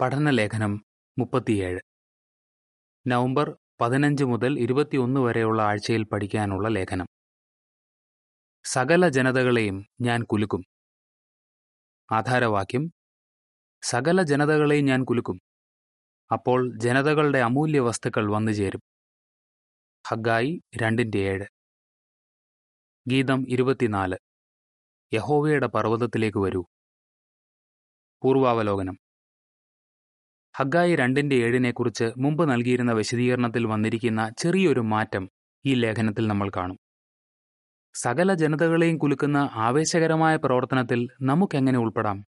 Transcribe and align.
പഠനലേഖനം 0.00 0.84
മുപ്പത്തിയേഴ്. 1.18 1.80
നവംബർ 3.06 3.56
പതിനഞ്ച് 3.80 4.24
മുതൽ 4.24 4.58
ഇരുപത്തിയൊന്ന് 4.58 5.20
വരെയുള്ള 5.20 5.62
ആഴ്ചയിൽ 5.62 6.04
പഠിക്കാനുള്ള 6.04 6.68
ലേഖനം. 6.68 7.06
സകല 8.64 9.08
ജനതകളെയും 9.08 9.86
ഞാൻ 10.00 10.22
കുലുക്കും. 10.22 10.64
ആധാരവാക്യം 12.12 12.92
സകല 13.82 14.22
ജനതകളെയും 14.22 14.84
ഞാൻ 14.84 15.04
കുലുക്കും. 15.04 15.40
അപ്പോൾ 16.32 16.78
ജനതകളുടെ 16.78 17.38
അമൂല്യ 17.38 17.80
വസ്തുക്കൾ 17.80 18.32
വന്നു 18.32 18.52
ചേരും. 18.52 18.80
ഹഗായി 20.08 20.62
രണ്ടിന്റെ 20.82 21.18
ഏഴ് 21.18 21.46
ഗീതം 23.08 23.46
ഇരുപത്തിനാല്. 23.48 24.16
യഹോവയുടെ 25.14 25.66
പർവതത്തിലേക്ക് 25.66 26.38
വരൂ. 26.38 26.64
പൂർവാവലോകനം. 28.22 29.05
ഹഗായി 30.58 30.96
രണ്ടിന്റെ 30.96 31.36
ഏഴിനെക്കുറിച്ച് 31.36 32.12
മുമ്പ് 32.18 32.50
നൽകിയിരുന്ന 32.50 32.92
വിശദീകരണത്തിൽ 32.92 33.66
വന്നിരിക്കുന്ന 33.66 34.30
ചെറിയൊരു 34.38 34.80
മാറ്റം 34.80 35.30
ഈ 35.66 35.74
ലേഖനത്തിൽ 35.74 36.26
നമ്മൾ 36.26 36.50
കാണും. 36.56 36.78
സകല 37.94 38.34
ജനതകളെയും 38.34 38.98
കുലുക്കുന്ന 38.98 39.50
ആവേശകരമായ 39.52 40.36
പ്രവർത്തനത്തിൽ 40.36 41.08
നമുക്കെങ്ങനെ 41.22 41.78
ഉൾപ്പെടാം? 41.78 42.24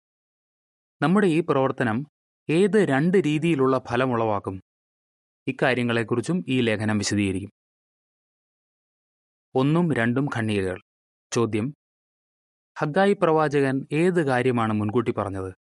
നമ്മുടെ 1.01 1.27
ഈ 1.27 1.39
പ്രവർത്തനം 1.39 2.05
ഏത് 2.49 2.85
രണ്ട് 2.89 3.17
രീതിയിലുള്ള 3.17 3.81
ഫലമുളവാക്കും? 3.89 4.61
ഇക്കാര്യങ്ങളെക്കുറിച്ചും 5.47 6.45
ഈ 6.47 6.61
ലേഖനം 6.61 6.97
വിശദീകരിക്കും. 6.97 7.51
ഒന്നും 9.55 9.93
രണ്ടും 9.93 10.25
ഖണ്ഡികകൾ. 10.35 10.81
ചോദ്യം 11.31 11.73
ഹഗായി 12.79 13.13
പ്രവാചകൻ 13.13 13.87
ഏത് 13.91 14.25
കാര്യമാണ് 14.27 14.73
മുൻകൂട്ടി 14.73 15.11
പറഞ്ഞത്? 15.11 15.66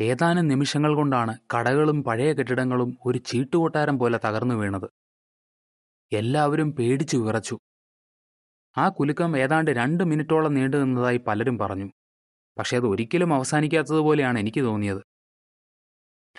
ഏതാനും 0.00 0.48
നിമിഷങ്ങൾ 0.48 0.94
കൊണ്ടാണ് 0.94 1.38
കടകളും 1.54 2.02
പഴയ 2.02 2.32
കെട്ടിടങ്ങളും 2.32 2.98
ഒരു 3.06 3.18
ചീട്ടുകൊട്ടാരം 3.18 3.98
പോലെ 3.98 4.20
തകർന്നു 4.24 4.54
വീണത്. 4.54 4.88
എല്ലാവരും 6.12 6.72
പേടിച്ചു 6.72 7.16
വിറച്ചു. 7.16 7.56
ആ 8.76 8.88
കുലുക്കം 8.88 9.36
ഏതാണ്ട് 9.36 9.70
രണ്ട് 9.70 10.04
മിനിറ്റോളം 10.04 10.54
നീണ്ടു 10.54 10.76
നിന്നതായി 10.76 11.16
പലരും 11.16 11.58
പറഞ്ഞു. 11.58 11.88
പക്ഷേ 12.58 12.76
അത് 12.76 12.86
ഒരിക്കലും 12.86 13.34
അവസാനിക്കാത്തതുപോലെയാണ് 13.34 14.38
എനിക്ക് 14.38 14.60
തോന്നിയത്. 14.60 15.02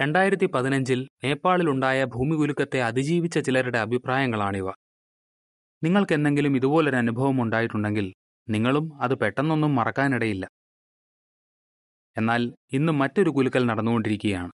രണ്ടായിരത്തി 0.01 0.45
പതിനഞ്ചിൽ 0.45 1.09
നേപ്പാളിലുണ്ടായ 1.23 2.05
ഭൂമികുലുക്കത്തെ 2.05 2.81
അതിജീവിച്ച 2.81 3.39
ചിലരുടെ 3.39 3.77
അഭിപ്രായങ്ങളാണിവ. 3.77 4.67
നിങ്ങൾക്കെന്തെങ്കിലും 5.83 6.55
ഇതുപോലൊരു 6.55 6.95
അനുഭവം 6.95 7.41
ഉണ്ടായിട്ടുണ്ടെങ്കിൽ 7.41 8.13
നിങ്ങളും 8.49 9.01
അത് 9.01 9.15
പെട്ടെന്നൊന്നും 9.19 9.75
മറക്കാനിടയില്ല. 9.75 10.45
എന്നാൽ 12.17 12.55
ഇന്ന് 12.71 12.93
മറ്റൊരു 12.93 13.29
കുലുക്കൽ 13.29 13.65
നടന്നുകൊണ്ടിരിക്കുകയാണ്. 13.65 14.51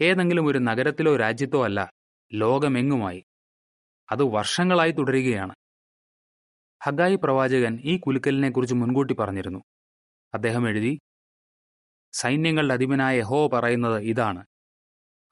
ഏതെങ്കിലും 0.00 0.46
ഒരു 0.46 0.58
നഗരത്തിലോ 0.58 1.16
രാജ്യത്തോ 1.16 1.64
അല്ല 1.64 1.90
ലോകമെങ്ങുമായി. 2.32 3.24
അത് 4.10 4.22
വർഷങ്ങളായി 4.22 4.90
തുടരുകയാണ്. 4.90 5.54
ഹഗായി 6.84 7.16
പ്രവാചകൻ 7.16 7.80
ഈ 7.84 7.98
കുലുക്കലിനെക്കുറിച്ച് 7.98 8.74
മുൻകൂട്ടി 8.74 9.14
പറഞ്ഞിരുന്നു. 9.14 9.58
അദ്ദേഹം 10.34 10.68
എഴുതി 10.68 10.98
സൈന്യങ്ങളുടെ 12.12 12.74
അധിപനായ 12.74 13.20
ഹോ 13.20 13.48
പറയുന്നത് 13.48 13.98
ഇതാണ്. 13.98 14.44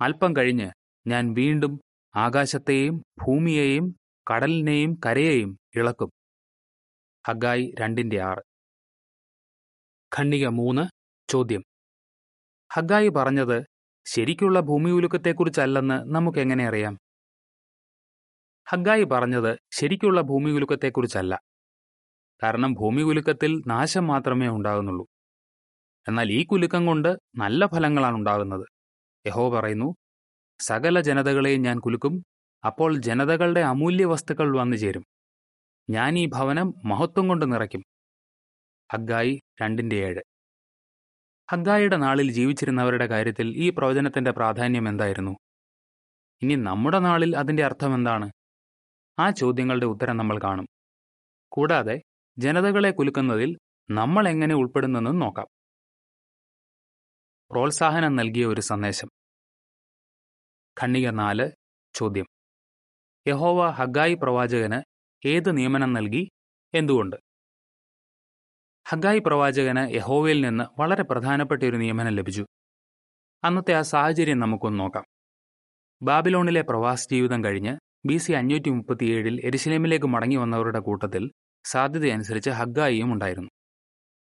അല്പം 0.00 0.36
കഴിഞ്ഞ് 0.36 0.70
ഞാൻ 1.06 1.34
വീണ്ടും 1.34 1.80
ആകാശത്തെയും 2.16 2.98
ഭൂമിയെയും 2.98 3.96
കടലിനെയും 4.34 5.00
കരയെയും 5.06 5.58
ഇളക്കും. 5.76 6.10
ഹഗായി 7.28 7.74
രണ്ടിന്റെ 7.80 8.20
ആറ്. 8.20 8.42
ഖണ്ണിക 10.18 10.46
മൂന്ന് 10.46 10.99
ചോദ്യം. 11.30 11.62
ഹഗായി 12.70 13.08
പറഞ്ഞത് 13.08 13.58
ശരിക്കുള്ള 14.06 14.60
ഭൂമി 14.60 14.90
ഉലുക്കത്തെക്കുറിച്ചല്ലെന്ന് 14.90 16.14
നമുക്കെങ്ങനെ 16.14 16.64
അറിയാം? 16.68 16.94
ഹഗായി 18.66 19.04
പറഞ്ഞത് 19.04 19.52
ശരിക്കുള്ള 19.72 20.20
ഭൂമി 20.20 20.50
ഉലുക്കത്തെക്കുറിച്ചല്ല 20.50 21.34
കാരണം 22.42 22.72
ഭൂമി 22.72 23.02
ഉലുക്കത്തിൽ 23.02 23.52
നാശം 23.66 24.06
മാത്രമേ 24.06 24.48
ഉണ്ടാകുന്നുള്ളൂ. 24.48 25.04
എന്നാൽ 26.06 26.28
ഈ 26.32 26.40
കുലുക്കം 26.44 26.86
കൊണ്ട് 26.86 27.10
നല്ല 27.36 27.66
ഫലങ്ങളാണ് 27.66 28.16
ഉണ്ടാകുന്നത്. 28.16 28.66
യഹോ 29.26 29.44
പറയുന്നു 29.50 29.88
സകല 30.60 31.00
ജനതകളെയും 31.00 31.62
ഞാൻ 31.62 31.78
കുലുക്കും 31.80 32.14
അപ്പോൾ 32.64 32.90
ജനതകളുടെ 33.08 33.62
അമൂല്യ 33.72 34.04
വസ്തുക്കൾ 34.04 34.48
വന്നു 34.58 34.76
ചേരും. 34.76 35.04
ഞാൻ 35.88 36.18
ഈ 36.18 36.26
ഭവനം 36.26 36.68
മഹത്വം 36.84 37.28
കൊണ്ട് 37.28 37.52
നിറയ്ക്കും. 37.52 37.82
ഹഗ്ഗായി 38.90 39.32
രണ്ടിന്റെ 39.62 39.96
ഏഴ്. 40.08 40.22
ഹഗായിയുടെ 41.52 41.96
നാളിൽ 41.96 42.32
ജീവിച്ചിരുന്നവരുടെ 42.32 43.06
കാര്യത്തിൽ 43.06 43.48
ഈ 43.48 43.70
പ്രവചനത്തിന്റെ 43.70 44.30
പ്രാധാന്യം 44.30 44.88
എന്തായിരുന്നു? 44.88 45.36
ഇനി 46.42 46.54
നമ്മുടെ 46.54 46.98
നാളിൽ 46.98 47.36
അതിന്റെ 47.36 47.64
അർത്ഥം 47.64 47.94
എന്താണ്? 47.94 48.32
ആ 49.18 49.30
ചോദ്യങ്ങളുടെ 49.30 49.86
ഉത്തരം 49.86 50.16
നമ്മൾ 50.16 50.38
കാണും. 50.38 50.66
കൂടാതെ 51.52 52.02
ജനതകളെ 52.38 52.90
കുലുക്കുന്നതിൽ 52.90 53.58
നമ്മൾ 53.90 54.28
എങ്ങനെ 54.28 54.54
ഉൾപ്പെടുന്നെന്നും 54.54 55.18
നോക്കാം. 55.18 55.46
പ്രോത്സാഹനം 57.50 58.16
നൽകിയ 58.16 58.46
ഒരു 58.46 58.60
സന്ദേശം. 58.60 59.08
ഖണ്ണിക 60.82 61.10
നാല് 61.10 61.50
ചോദ്യം. 61.94 62.26
യഹോവ 63.28 63.70
ഹഗായി 63.70 64.14
പ്രവാചകന് 64.14 64.82
ഏത് 65.28 65.56
നിയമനം 65.56 65.92
നൽകി? 65.92 66.30
എന്തുകൊണ്ട്? 66.74 67.29
ഹഗായി 68.92 69.18
പ്രവാചകന് 69.18 69.94
യഹോവയിൽ 69.94 70.40
നിന്ന് 70.40 70.80
വളരെ 70.80 71.02
പ്രധാനപ്പെട്ട 71.02 71.62
ഒരു 71.62 71.76
നിയമനം 71.76 72.12
ലഭിച്ചു. 72.12 72.44
അന്നത്തെ 73.44 73.74
ആ 73.74 73.82
സാഹചര്യം 73.82 74.38
നമുക്കൊന്ന് 74.38 74.80
നോക്കാം. 74.80 75.04
ബാബിലോണിലെ 76.02 76.62
പ്രവാസ 76.62 77.08
ജീവിതം 77.10 77.44
കഴിഞ്ഞ് 77.44 77.78
ബി 78.06 78.16
സി 78.16 78.32
അഞ്ഞൂറ്റി 78.32 78.70
മുപ്പത്തിയേഴിൽ 78.70 79.40
എരിശിലേമിലേക്ക് 79.44 80.06
മടങ്ങി 80.06 80.36
വന്നവരുടെ 80.36 80.78
കൂട്ടത്തിൽ 80.78 81.30
സാധ്യതയനുസരിച്ച് 81.64 82.50
ഹഗ്ഗായിയും 82.50 83.12
ഉണ്ടായിരുന്നു. 83.12 83.48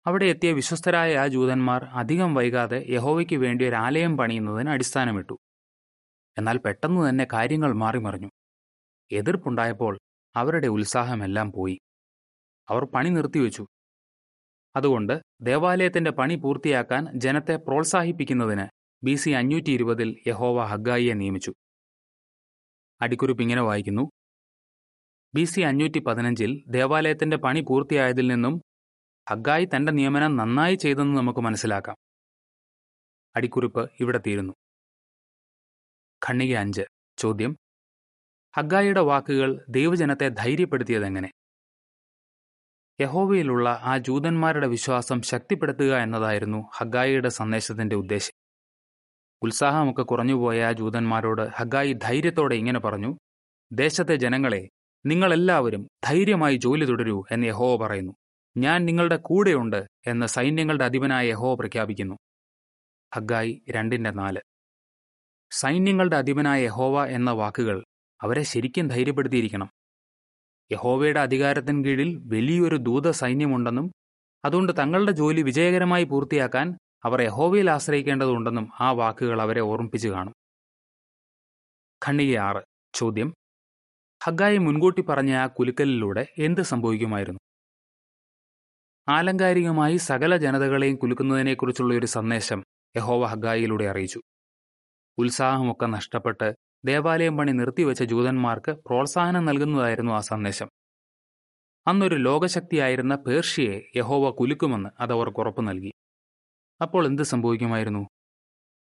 അവിടെ 0.06 0.25
എത്തിയ 0.25 0.53
വിശ്വസ്തരായ 0.53 1.16
ആ 1.16 1.27
ജൂതന്മാർ 1.27 1.84
അധികം 1.84 2.34
വൈകാതെ 2.34 2.87
യഹോവയ്ക്ക് 2.89 3.37
വേണ്ടി 3.37 3.69
ഒരു 3.69 3.77
ആലയം 3.77 4.16
പണിയുന്നതിന് 4.16 4.71
അടിസ്ഥാനമിട്ടു. 4.71 5.39
എന്നാൽ 6.39 6.59
പെട്ടെന്ന് 6.59 7.09
തന്നെ 7.09 7.27
കാര്യങ്ങൾ 7.33 7.72
മാറിമറിഞ്ഞു 7.72 8.31
എതിർപ്പുണ്ടായപ്പോൾ 9.12 9.99
അവരുടെ 10.37 10.66
ഉത്സാഹമെല്ലാം 10.66 11.53
പോയി. 11.53 11.78
അവർ 12.71 12.84
പണി 12.84 13.09
നിർത്തിവെച്ചു. 13.09 13.66
അതുകൊണ്ട് 14.76 15.22
ദേവാലയത്തിന്റെ 15.41 16.10
പണി 16.10 16.34
പൂർത്തിയാക്കാൻ 16.34 17.19
ജനത്തെ 17.19 17.56
പ്രോത്സാഹിപ്പിക്കുന്നതിന് 17.56 18.66
ബി 19.04 19.14
സി 19.14 19.31
അഞ്ഞൂറ്റി 19.31 19.70
ഇരുപതിൽ 19.70 20.22
യഹോവ 20.26 20.64
ഹഗ്ഗായിയെ 20.64 21.14
നിയമിച്ചു. 21.14 21.54
അടിക്കുറിപ്പ് 23.00 23.42
ഇങ്ങനെ 23.42 23.62
വായിക്കുന്നു. 23.62 24.10
ബി 25.34 25.44
സി 25.44 25.60
അഞ്ഞൂറ്റി 25.60 25.98
പതിനഞ്ചിൽ 25.98 26.65
ദേവാലയത്തിന്റെ 26.69 27.36
പണി 27.36 27.60
പൂർത്തിയായതിൽ 27.60 28.26
നിന്നും 28.26 28.62
ഹഗ്ഗായി 29.31 29.65
തന്റെ 29.65 29.92
നിയമനം 29.92 30.36
നന്നായി 30.36 30.75
ചെയ്തെന്ന് 30.75 31.16
നമുക്ക് 31.16 31.41
മനസ്സിലാക്കാം. 31.41 31.97
അടിക്കുറിപ്പ് 33.36 33.91
ഇവിടെ 34.00 34.20
തീരുന്നു. 34.26 34.53
ഖണ്ണിക 36.28 36.56
അഞ്ച്. 36.56 36.82
ചോദ്യം. 37.19 37.56
ഹഗ്ഗായിയുടെ 38.56 39.00
വാക്കുകൾ 39.00 39.65
ദൈവജനത്തെ 39.69 40.28
ധൈര്യപ്പെടുത്തിയതെങ്ങനെ? 40.28 41.31
യഹോവയിലുള്ള 43.01 43.81
ആ 43.83 43.99
ജൂതന്മാരുടെ 43.99 44.67
വിശ്വാസം 44.67 45.23
ശക്തിപ്പെടുത്തുക 45.23 45.97
എന്നതായിരുന്നു 45.97 46.65
ഹഗായിയുടെ 46.77 47.29
സന്ദേശത്തിന്റെ 47.29 47.97
ഉദ്ദേശം 47.97 48.33
ഉത്സാഹമൊക്കെ 49.43 50.03
കുറഞ്ഞുപോയ 50.03 50.65
ആ 50.65 50.73
ജൂതന്മാരോട് 50.73 51.49
ഹഗായി 51.49 51.93
ധൈര്യത്തോടെ 51.93 52.55
ഇങ്ങനെ 52.55 52.81
പറഞ്ഞു 52.81 53.19
ദേശത്തെ 53.73 54.17
ജനങ്ങളെ 54.17 54.69
നിങ്ങളെല്ലാവരും 55.07 55.89
ധൈര്യമായി 56.05 56.57
ജോലി 56.57 56.84
തുടരൂ 56.84 57.25
എന്ന് 57.31 57.47
യഹോവ 57.47 57.87
പറയുന്നു. 57.87 58.12
ഞാൻ 58.57 58.84
നിങ്ങളുടെ 58.84 59.17
കൂടെയുണ്ട് 59.17 59.87
എന്ന് 60.07 60.27
സൈന്യങ്ങളുടെ 60.27 60.84
അധിപനായ 60.84 61.28
യഹോവ 61.28 61.55
പ്രഖ്യാപിക്കുന്നു. 61.55 62.15
ഹഗായി 63.15 63.63
രണ്ടിന്റെ 63.71 64.11
നാല്. 64.11 64.41
സൈന്യങ്ങളുടെ 65.51 66.16
അധിപനായ 66.16 66.65
യഹോവ 66.65 67.07
എന്ന 67.07 67.31
വാക്കുകൾ 67.31 67.84
അവരെ 68.22 68.42
ശരിക്കും 68.42 68.89
ധൈര്യപ്പെടുത്തിയിരിക്കണം. 68.89 69.71
യഹോവയുടെ 70.72 71.21
അധികാരത്തിന് 71.21 71.84
കീഴിൽ 71.84 72.16
വലിയൊരു 72.24 72.77
ദൂത 72.77 73.10
സൈന്യമുണ്ടെന്നും 73.10 73.92
അതുകൊണ്ട് 74.45 74.72
തങ്ങളുടെ 74.78 75.13
ജോലി 75.13 75.42
വിജയകരമായി 75.42 76.04
പൂർത്തിയാക്കാൻ 76.04 76.78
അവർ 77.04 77.21
യഹോവയിൽ 77.22 77.71
ആശ്രയിക്കേണ്ടതുണ്ടെന്നും 77.71 78.71
ആ 78.80 78.91
വാക്കുകൾ 78.91 79.42
അവരെ 79.42 79.60
ഓർമ്മിപ്പിച്ചു 79.60 80.09
കാണും. 80.09 80.34
ഖണ്ഡിക 82.07 82.39
ആറ് 82.39 82.63
ചോദ്യം 82.95 83.34
ഹഗ്ഗായി 84.24 84.59
മുൻകൂട്ടി 84.59 85.01
പറഞ്ഞ 85.01 85.34
ആ 85.34 85.47
കുലുക്കലിലൂടെ 85.47 86.27
എന്ത് 86.39 86.60
സംഭവിക്കുമായിരുന്നു? 86.60 87.41
ആലങ്കാരികമായി 89.09 89.97
സകല 89.97 90.36
ജനതകളെയും 90.36 90.97
കുലുക്കുന്നതിനെക്കുറിച്ചുള്ള 90.97 91.95
ഒരു 91.95 92.07
സന്ദേശം 92.07 92.65
യഹോവ 92.97 93.27
ഹഗ്ഗായിയിലൂടെ 93.27 93.84
അറിയിച്ചു. 93.84 94.21
ഉത്സാഹമൊക്കെ 95.18 95.86
നഷ്ടപ്പെട്ട് 95.86 96.66
ദേവാലയം 96.84 97.37
പണി 97.37 97.53
നിർത്തിവെച്ച 97.53 98.03
ജൂതന്മാർക്ക് 98.03 98.73
പ്രോത്സാഹനം 98.73 99.45
നൽകുന്നതായിരുന്നു 99.45 100.13
ആ 100.13 100.21
സന്ദേശം. 100.21 100.69
അന്നൊരു 101.87 102.15
ലോകശക്തിയായിരുന്ന 102.15 103.15
പേർഷ്യയെ 103.15 103.83
യഹോവ 103.97 104.31
കുലുക്കുമെന്ന് 104.31 104.91
അത് 105.01 105.13
അവർക്ക് 105.13 105.39
ഉറപ്പു 105.39 105.63
നൽകി. 105.63 105.93
അപ്പോൾ 106.83 107.07
എന്ത് 107.07 107.23
സംഭവിക്കുമായിരുന്നു? 107.23 108.09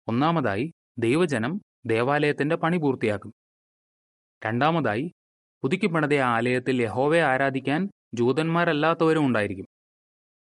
ഒന്നാമതായി 0.08 0.72
ദൈവജനം 0.98 1.60
ദേവാലയത്തിന്റെ 1.86 2.56
പണി 2.56 2.76
പൂർത്തിയാക്കും. 2.76 3.32
രണ്ടാമതായി 4.46 5.12
പുതുക്കിപ്പണിത 5.62 6.14
ആലയത്തിൽ 6.14 6.82
യഹോവയെ 6.82 7.22
ആരാധിക്കാൻ 7.22 7.88
ജൂതന്മാരല്ലാത്തവരും 8.14 9.26
ഉണ്ടായിരിക്കും. 9.26 9.66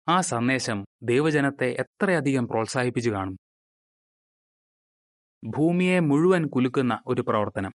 ആ 0.08 0.22
സന്ദേശം 0.22 0.86
ദൈവജനത്തെ 1.04 1.75
എത്രയധികം 1.80 2.48
പ്രോത്സാഹിപ്പിച്ചു 2.48 3.12
കാണും. 3.12 3.38
ഭൂമിയെ 5.45 6.00
മുഴുവൻ 6.00 6.48
കുലുക്കുന്ന 6.48 7.01
ഒരു 7.07 7.22
പ്രവർത്തനം. 7.22 7.72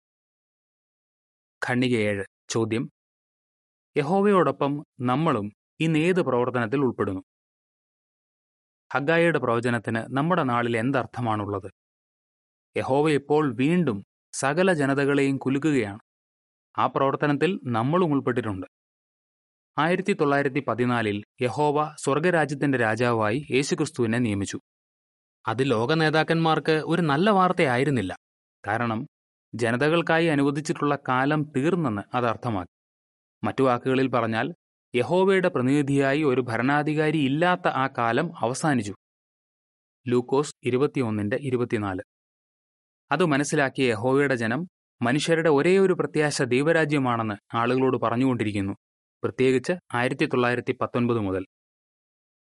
ഖണ്ഡിക 1.68 1.96
ഏഴ്. 1.96 2.24
ചോദ്യം. 2.48 2.90
യഹോവയോടൊപ്പം 3.96 4.86
നമ്മളും 5.00 5.52
ഇന്ന് 5.80 5.98
ഏത് 5.98 6.22
പ്രവർത്തനത്തിൽ 6.22 6.80
ഉൾപ്പെടുന്നു? 6.80 7.20
ഹഗായയുടെ 8.94 9.38
പ്രവചനത്തിന് 9.38 10.16
നമ്മുടെ 10.16 10.42
നാളിൽ 10.42 10.76
എന്തർത്ഥമാണുള്ളത്? 10.76 11.70
യഹോവ 12.76 13.10
ഇപ്പോൾ 13.10 13.54
വീണ്ടും 13.54 14.04
സകല 14.32 14.72
ജനതകളെയും 14.72 15.36
കുലുക്കുകയാണ്. 15.36 15.98
ആ 16.78 16.86
പ്രവർത്തനത്തിൽ 16.86 17.60
നമ്മളും 17.64 18.12
ഉൾപ്പെട്ടിട്ടുണ്ട്. 18.12 18.66
ആയിരത്തി 19.78 20.12
തൊള്ളായിരത്തി 20.12 20.60
പതിനാലിൽ 20.60 21.24
യഹോവ 21.40 21.94
സ്വർഗരാജ്യത്തിന്റെ 21.98 22.78
രാജാവായി 22.78 23.46
യേശുക്രിസ്തുവിനെ 23.50 24.18
നിയമിച്ചു. 24.18 24.60
അത് 25.46 25.70
ലോക 25.70 25.92
നേതാക്കന്മാർക്ക് 25.92 26.82
ഒരു 26.86 27.02
നല്ല 27.02 27.30
വാർത്തയായിരുന്നില്ല. 27.30 28.16
കാരണം 28.66 29.06
ജനതകൾക്കായി 29.54 30.26
അനുവദിച്ചിട്ടുള്ള 30.26 30.98
കാലം 31.08 31.52
തീർന്നെന്ന് 31.56 32.02
അത് 32.16 32.26
അർത്ഥമാക്കി. 32.26 32.72
മറ്റു 33.44 33.62
വാക്കുകളിൽ 33.62 34.08
പറഞ്ഞാൽ 34.08 34.54
യഹോവയുടെ 34.94 35.48
പ്രതിനിധിയായി 35.48 36.22
ഒരു 36.22 36.40
ഭരണാധികാരി 36.40 37.18
ഇല്ലാത്ത 37.18 37.68
ആ 37.68 37.86
കാലം 37.86 38.32
അവസാനിച്ചു. 38.38 38.94
ലൂക്കോസ് 40.08 40.54
ഇരുപത്തിയൊന്നിന്റെ 40.64 41.38
ഇരുപത്തിനാല്. 41.40 42.02
അത് 43.12 43.24
മനസ്സിലാക്കിയ 43.24 43.90
യഹോവയുടെ 43.90 44.34
ജനം 44.34 44.68
മനുഷ്യരുടെ 45.02 45.50
ഒരേയൊരു 45.50 45.92
പ്രത്യാശ 45.92 46.42
ദൈവരാജ്യമാണെന്ന് 46.42 47.56
ആളുകളോട് 47.56 47.96
പറഞ്ഞുകൊണ്ടിരിക്കുന്നു. 47.96 48.74
പ്രത്യേകിച്ച് 49.22 49.72
ആയിരത്തി 49.94 50.26
തൊള്ളായിരത്തി 50.26 50.72
പത്തൊൻപത് 50.80 51.18
മുതൽ. 51.18 51.46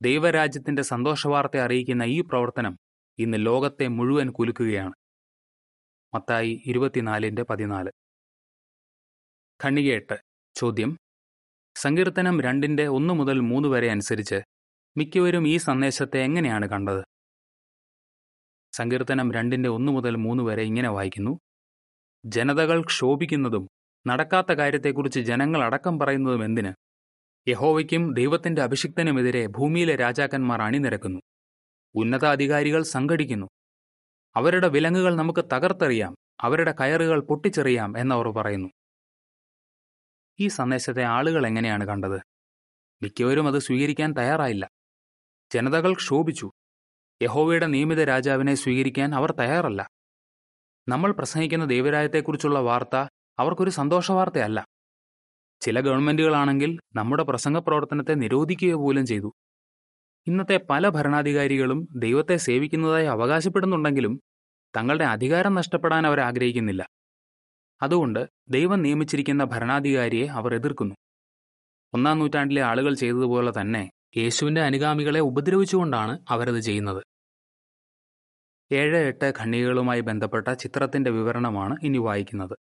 ദൈവരാജ്യത്തിന്റെ 0.01 0.81
സന്തോഷവാർത്ത 0.81 1.57
അറിയിക്കുന്ന 1.57 2.04
ഈ 2.04 2.22
പ്രവർത്തനം 2.22 2.78
ഇന്ന് 3.19 3.46
ലോകത്തെ 3.46 3.88
മുഴുവൻ 3.88 4.31
കുലുക്കുകയാണ്. 4.31 4.94
മത്തായി 6.13 6.63
ഇരുപത്തിനാലിന്റെ 6.66 7.44
പതിനാല്. 7.44 7.92
ഖണ്ണികയെട്ട് 9.66 10.18
ചോദ്യം. 10.56 10.98
സങ്കീർത്തനം 11.75 12.42
രണ്ടിന്റെ 12.42 12.88
ഒന്നു 12.88 13.13
മുതൽ 13.13 13.40
മൂന്ന് 13.40 13.69
വരെ 13.69 13.90
അനുസരിച്ച് 13.92 14.42
മിക്കവരും 14.98 15.48
ഈ 15.48 15.57
സന്ദേശത്തെ 15.57 16.19
എങ്ങനെയാണ് 16.19 16.69
കണ്ടത്? 16.69 17.04
സങ്കീർത്തനം 18.74 19.31
രണ്ടിന്റെ 19.31 19.69
ഒന്നു 19.69 19.92
മുതൽ 19.92 20.16
മൂന്ന് 20.16 20.44
വരെ 20.44 20.63
ഇങ്ങനെ 20.63 20.90
വായിക്കുന്നു. 20.90 21.40
ജനതകൾ 22.25 22.84
ക്ഷോഭിക്കുന്നതും 22.84 23.68
നടക്കാത്ത 24.07 24.52
കാര്യത്തെക്കുറിച്ച് 24.52 25.19
ജനങ്ങൾ 25.19 25.63
അടക്കം 25.63 26.00
പറയുന്നതും 26.00 26.45
എന്തിന്? 26.45 26.72
യഹോവയ്ക്കും 27.48 28.14
ദൈവത്തിന്റെ 28.14 28.62
അഭിഷിക്തനുമെതിരെ 28.62 29.46
ഭൂമിയിലെ 29.48 29.96
രാജാക്കന്മാർ 29.96 30.62
അണിനിരക്കുന്നു. 30.62 31.20
ഉന്നതാധികാരികൾ 31.96 32.84
സംഘടിക്കുന്നു. 32.84 33.48
അവരുടെ 34.36 34.68
വിലങ്ങുകൾ 34.68 35.16
നമുക്ക് 35.16 35.46
തകർത്തെറിയാം. 35.54 36.16
അവരുടെ 36.42 36.76
കയറുകൾ 36.80 37.20
പൊട്ടിച്ചെറിയാം 37.20 37.98
എന്നവർ 37.98 38.30
പറയുന്നു. 38.30 38.70
ഈ 40.40 40.48
സന്ദേശത്തെ 40.48 41.04
ആളുകൾ 41.04 41.48
എങ്ങനെയാണ് 41.48 41.86
കണ്ടത്? 41.86 42.22
മിക്കവരും 43.04 43.48
അത് 43.48 43.60
സ്വീകരിക്കാൻ 43.60 44.14
തയ്യാറായില്ല. 44.14 44.70
ജനതകൾ 45.54 45.94
ക്ഷോഭിച്ചു. 45.94 46.52
യഹോവയുടെ 47.22 47.66
നിയമിത 47.66 48.04
രാജാവിനെ 48.04 48.56
സ്വീകരിക്കാൻ 48.56 49.16
അവർ 49.16 49.32
തയ്യാറല്ല. 49.32 49.90
നമ്മൾ 50.90 51.12
പ്രസംഗിക്കുന്ന 51.12 51.66
ദൈവരാജ്യത്തെക്കുറിച്ചുള്ള 51.66 52.60
വാർത്ത 52.60 52.96
അവർക്കൊരു 53.40 53.70
സന്തോഷവാർത്തയല്ല. 53.70 54.66
ചില 55.62 55.80
ഗവൺമെന്റുകളാണെങ്കിൽ 55.80 56.80
നമ്മുടെ 56.96 57.24
പ്രസംഗ 57.24 57.58
പ്രവർത്തനത്തെ 57.58 58.14
നിരോധിക്കുക 58.14 58.74
പോലും 58.74 59.06
ചെയ്തു. 59.06 59.34
ഇന്നത്തെ 60.28 60.58
പല 60.70 60.90
ഭരണാധികാരികളും 60.90 61.88
ദൈവത്തെ 61.96 62.36
സേവിക്കുന്നതായി 62.36 63.06
അവകാശപ്പെടുന്നുണ്ടെങ്കിലും 63.06 64.20
തങ്ങളുടെ 64.78 65.04
അധികാരം 65.04 65.56
നഷ്ടപ്പെടാൻ 65.56 66.08
അവർ 66.08 66.20
ആഗ്രഹിക്കുന്നില്ല. 66.20 66.88
അതുകൊണ്ട് 67.82 68.30
ദൈവം 68.50 68.82
നിയമിച്ചിരിക്കുന്ന 68.82 69.44
ഭരണാധികാരിയെ 69.44 70.28
അവർ 70.28 70.56
എതിർക്കുന്നു. 70.56 70.96
ഒന്നാം 71.94 72.20
നൂറ്റാണ്ടിലെ 72.20 72.62
ആളുകൾ 72.62 72.94
ചെയ്തതുപോലെ 72.94 73.62
തന്നെ 73.62 73.92
യേശുവിന്റെ 74.18 74.62
അനുഗാമികളെ 74.62 75.20
ഉപദ്രവിച്ചുകൊണ്ടാണ് 75.20 76.20
അവരത് 76.30 76.60
ചെയ്യുന്നത്. 76.60 77.04
ഏഴ് 78.72 78.98
എട്ട് 78.98 79.34
ഖണ്ഡികകളുമായി 79.40 80.02
ബന്ധപ്പെട്ട 80.02 80.48
ചിത്രത്തിന്റെ 80.54 81.12
വിവരണമാണ് 81.12 81.78
ഇനി 81.84 81.98
വായിക്കുന്നത്. 81.98 82.69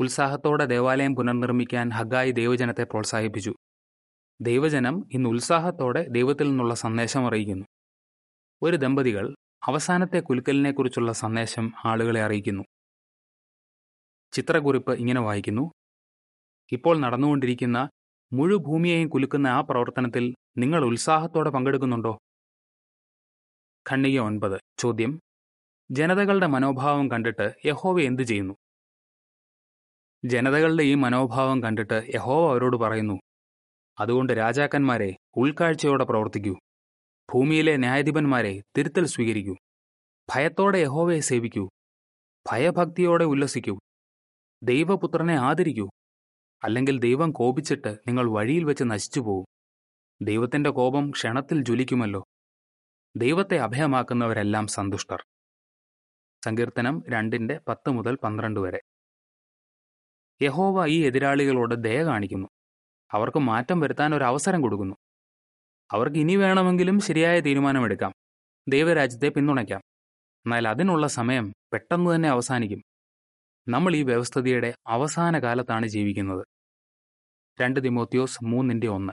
ഉത്സാഹത്തോടെ 0.00 0.64
ദേവാലയം 0.64 1.16
പുനർനിർമ്മിക്കാൻ 1.16 1.90
ഹഗായി 1.90 2.30
ദൈവജനത്തെ 2.30 2.84
പ്രോത്സാഹിപ്പിച്ചു. 2.84 3.54
ദൈവജനം 4.40 5.08
ഇന്ന് 5.12 5.30
ഉത്സാഹത്തോടെ 5.30 6.06
ദൈവത്തിൽ 6.08 6.48
നിന്നുള്ള 6.48 6.74
സന്ദേശം 6.74 7.26
അറിയിക്കുന്നു. 7.26 7.66
ഒരു 8.62 8.76
ദമ്പതികൾ 8.76 9.34
അവസാനത്തെ 9.66 10.20
കുലുക്കലിനെക്കുറിച്ചുള്ള 10.20 11.12
സന്ദേശം 11.12 11.72
ആളുകളെ 11.84 12.22
അറിയിക്കുന്നു. 12.22 12.64
ചിത്രക്കുറിപ്പ് 14.32 14.92
ഇങ്ങനെ 14.92 15.20
വായിക്കുന്നു. 15.20 15.72
ഇപ്പോൾ 16.72 16.98
നടന്നുകൊണ്ടിരിക്കുന്ന 16.98 17.88
മുഴുഭൂമിയെയും 18.32 19.08
കുലുക്കുന്ന 19.08 19.46
ആ 19.46 19.60
പ്രവർത്തനത്തിൽ 19.60 20.34
നിങ്ങൾ 20.56 20.84
ഉത്സാഹത്തോടെ 20.84 21.50
പങ്കെടുക്കുന്നുണ്ടോ? 21.50 22.18
ഖണ്ണിക 23.90 24.20
ഒൻപത്. 24.20 24.60
ചോദ്യം. 24.78 25.20
ജനതകളുടെ 25.90 26.46
മനോഭാവം 26.46 27.10
കണ്ടിട്ട് 27.10 27.54
യഹോവ 27.66 28.00
എന്തു 28.00 28.22
ചെയ്യുന്നു? 28.22 28.54
ജനതകളുടെ 30.24 30.82
ഈ 30.82 30.94
മനോഭാവം 30.94 31.62
കണ്ടിട്ട് 31.62 32.12
യഹോവ 32.14 32.50
അവരോട് 32.50 32.76
പറയുന്നു 32.76 33.20
അതുകൊണ്ട് 34.00 34.32
രാജാക്കന്മാരെ 34.32 35.16
ഉൾക്കാഴ്ചയോടെ 35.36 36.04
പ്രവർത്തിക്കൂ. 36.04 36.54
ഭൂമിയിലെ 37.34 37.76
ന്യായാധിപന്മാരെ 37.76 38.62
തിരുത്തൽ 38.78 39.06
സ്വീകരിക്കൂ. 39.06 39.56
ഭയത്തോടെ 40.34 40.78
യഹോവയെ 40.78 41.20
സേവിക്കൂ. 41.20 41.68
ഭയഭക്തിയോടെ 42.52 43.24
ഉല്ലസിക്കൂ. 43.24 43.78
ദൈവപുത്രനെ 44.62 45.34
ആദരിക്കൂ. 45.34 45.90
അല്ലെങ്കിൽ 46.64 46.98
ദൈവം 46.98 47.32
കോപിച്ചിട്ട് 47.32 47.98
നിങ്ങൾ 48.08 48.30
വഴിയിൽ 48.30 48.64
വെച്ച് 48.64 48.84
നശിച്ചു 48.84 49.20
പോകും 49.20 49.46
ദൈവത്തിന്റെ 50.22 50.70
കോപം 50.70 51.10
ക്ഷണത്തിൽ 51.10 51.64
ജ്വലിക്കുമല്ലോ. 51.64 52.24
ദൈവത്തെ 53.16 53.58
അഭയമാക്കുന്നവരെല്ലാം 53.58 54.66
സന്തുഷ്ടർ. 54.66 55.24
സങ്കീർത്തനം 56.44 57.02
രണ്ടിന്റെ 57.08 57.60
പത്ത് 57.68 57.90
മുതൽ 57.90 58.16
പന്ത്രണ്ട് 58.16 58.60
വരെ. 58.60 58.80
യഹോവ 60.42 60.86
ഈ 60.86 61.06
എതിരാളികളോട് 61.06 61.74
ദയ 61.74 62.04
കാണിക്കുന്നു. 62.04 62.48
അവർക്ക് 63.12 63.38
മാറ്റം 63.38 63.80
വരുത്താൻ 63.80 64.14
ഒരു 64.14 64.24
അവസരം 64.24 64.62
കൊടുക്കുന്നു. 64.62 64.96
അവർക്ക് 65.92 66.16
ഇനി 66.16 66.36
വേണമെങ്കിലും 66.36 67.00
ശരിയായ 67.00 67.40
തീരുമാനമെടുക്കാം. 67.40 68.12
ദൈവരാജ്യത്തെ 68.68 69.28
പിന്തുണയ്ക്കാം. 69.28 69.80
എന്നാൽ 70.46 70.68
അതിനുള്ള 70.68 71.06
സമയം 71.06 71.52
പെട്ടെന്ന് 71.72 72.14
തന്നെ 72.14 72.28
അവസാനിക്കും. 72.28 72.82
നമ്മൾ 73.68 73.96
ഈ 73.96 74.02
വ്യവസ്ഥിതിയുടെ 74.02 74.74
അവസാന 74.86 75.38
കാലത്താണ് 75.38 75.86
ജീവിക്കുന്നത്. 75.86 76.46
രണ്ട് 77.60 77.84
തിമോത്യോസ് 77.84 78.44
മൂന്നിന്റെ 78.44 78.86
ഒന്ന്. 78.86 79.12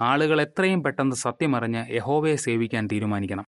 ആളുകൾ 0.00 0.42
എത്രയും 0.42 0.82
പെട്ടെന്ന് 0.82 1.16
സത്യമറിഞ്ഞ് 1.16 1.94
യഹോവയെ 1.94 2.36
സേവിക്കാൻ 2.36 2.86
തീരുമാനിക്കണം. 2.86 3.44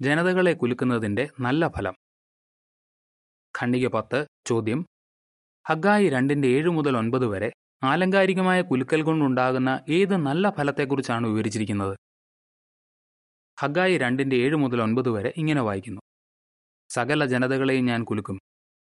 ജനതകളെ 0.00 0.52
കുലുക്കുന്നതിന്റെ 0.52 1.28
നല്ല 1.40 1.68
ഫലം. 1.68 1.94
ഖണ്ഡിക 3.62 3.88
പത്ത് 3.88 4.26
ചോദ്യം. 4.46 4.86
ഹഗായി 5.68 6.08
രണ്ടിന്റെ 6.08 6.48
ഏഴ് 6.48 6.68
മുതൽ 6.68 6.96
ഒൻപത് 6.96 7.26
വരെ 7.26 7.52
ആലങ്കാരികമായ 7.82 8.62
കുലുക്കൽ 8.62 9.02
കൊണ്ടുണ്ടാകുന്ന 9.02 9.80
ഏത് 9.88 10.14
നല്ല 10.16 10.50
ഫലത്തെക്കുറിച്ചാണ് 10.50 11.26
വിവരിച്ചിരിക്കുന്നത്? 11.26 11.96
ഹഗായി 13.60 13.98
രണ്ടിന്റെ 13.98 14.36
ഏഴ് 14.36 14.56
മുതൽ 14.56 14.82
ഒൻപത് 14.82 15.08
വരെ 15.08 15.34
ഇങ്ങനെ 15.36 15.60
വായിക്കുന്നു. 15.60 16.00
സകല 16.90 17.24
ജനതകളെയും 17.26 17.84
ഞാൻ 17.84 18.04
കുലുക്കും. 18.04 18.38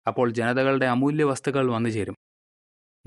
അപ്പോൾ 0.07 0.29
ജനതകളുടെ 0.29 0.85
അമൂല്യ 0.85 1.23
വസ്തുക്കൾ 1.23 1.71
വന്നു 1.71 1.89
ചേരും. 1.89 2.15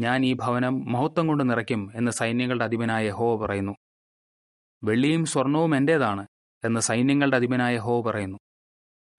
ഞാൻ 0.00 0.24
ഈ 0.24 0.32
ഭവനം 0.34 0.92
മഹത്വം 0.92 1.26
കൊണ്ട് 1.26 1.50
നിറയ്ക്കും 1.50 1.92
എന്ന് 1.94 2.10
സൈന്യങ്ങളുടെ 2.10 2.64
അധിപനായ 2.64 3.10
ഹോ 3.10 3.36
പറയുന്നു. 3.36 3.74
വെള്ളിയും 4.84 5.24
സ്വർണവും 5.24 5.76
എന്റേതാണ് 5.76 6.26
എന്ന് 6.64 6.80
സൈന്യങ്ങളുടെ 6.80 7.36
അധിപനായ 7.36 7.78
ഹോ 7.78 8.02
പറയുന്നു. 8.02 8.38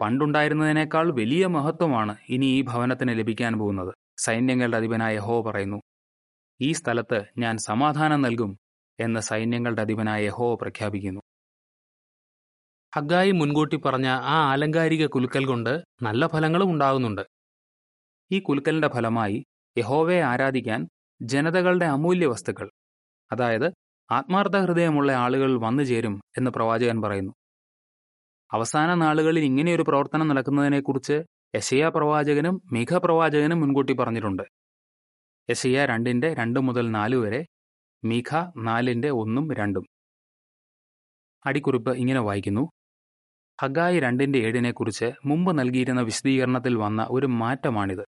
പണ്ടുണ്ടായിരുന്നതിനേക്കാൾ 0.02 1.12
വലിയ 1.12 1.48
മഹത്വമാണ് 1.48 2.16
ഇനി 2.30 2.46
ഈ 2.46 2.62
ഭവനത്തിന് 2.62 3.20
ലഭിക്കാൻ 3.20 3.60
പോകുന്നത് 3.60 3.94
സൈന്യങ്ങളുടെ 4.18 4.78
അധിപനായ 4.78 5.18
ഹോ 5.18 5.42
പറയുന്നു. 5.42 5.82
ഈ 6.62 6.72
സ്ഥലത്ത് 6.72 7.24
ഞാൻ 7.38 7.58
സമാധാനം 7.58 8.22
നൽകും 8.22 8.60
എന്ന് 9.00 9.20
സൈന്യങ്ങളുടെ 9.20 9.82
അധിപനായ 9.82 10.30
ഹോ 10.30 10.56
പ്രഖ്യാപിക്കുന്നു. 10.56 11.22
ഹഗ്ഗായി 12.96 13.32
മുൻകൂട്ടി 13.32 13.76
പറഞ്ഞ 13.76 14.08
ആ 14.08 14.52
ആലങ്കാരിക 14.52 15.06
കുലുക്കൽ 15.06 15.46
കൊണ്ട് 15.46 15.84
നല്ല 16.02 16.28
ഫലങ്ങളും 16.28 16.72
ഉണ്ടാകുന്നുണ്ട്. 16.72 17.24
ഈ 18.32 18.40
കുലുക്കലിന്റെ 18.40 18.88
ഫലമായി 18.88 19.46
യഹോവയെ 19.78 20.22
ആരാധിക്കാൻ 20.22 20.88
ജനതകളുടെ 21.22 21.86
അമൂല്യ 21.86 22.28
വസ്തുക്കൾ 22.28 22.72
അതായത് 23.32 23.74
ആത്മാർത്ഥ 24.12 24.58
ഹൃദയമുള്ള 24.58 25.12
ആളുകൾ 25.12 25.60
വന്നു 25.60 25.84
ചേരും 25.84 26.22
എന്ന് 26.38 26.52
പ്രവാചകൻ 26.52 27.02
പറയുന്നു. 27.02 27.34
അവസാന 28.56 28.94
നാളുകളിൽ 28.94 29.44
ഇങ്ങനെയൊരു 29.44 29.82
പ്രവർത്തനം 29.82 30.28
നടക്കുന്നതിനെക്കുറിച്ച് 30.28 31.16
യശയ 31.56 31.88
പ്രവാചകനും 31.88 32.62
മിഘ 32.72 32.98
പ്രവാചകനും 32.98 33.60
മുൻകൂട്ടി 33.62 33.94
പറഞ്ഞിട്ടുണ്ട്. 33.94 34.44
യശയ 35.50 35.86
രണ്ടിന്റെ 35.86 36.34
രണ്ട് 36.34 36.60
മുതൽ 36.60 36.92
നാല് 36.92 37.16
വരെ 37.16 37.42
മിഘ 38.04 38.30
നാലിന്റെ 38.58 39.10
ഒന്നും 39.10 39.54
രണ്ടും. 39.54 39.86
അടിക്കുറിപ്പ് 41.46 41.92
ഇങ്ങനെ 41.92 42.20
വായിക്കുന്നു. 42.20 42.64
ഹഗായി 43.62 44.00
രണ്ടിന്റെ 44.00 44.40
ഏഴിനെക്കുറിച്ച് 44.40 45.08
മുമ്പ് 45.26 45.52
നൽകിയിരുന്ന 45.60 46.02
വിശദീകരണത്തിൽ 46.02 46.76
വന്ന 46.76 47.08
ഒരു 47.12 47.28
മാറ്റമാണിത്. 47.42 48.06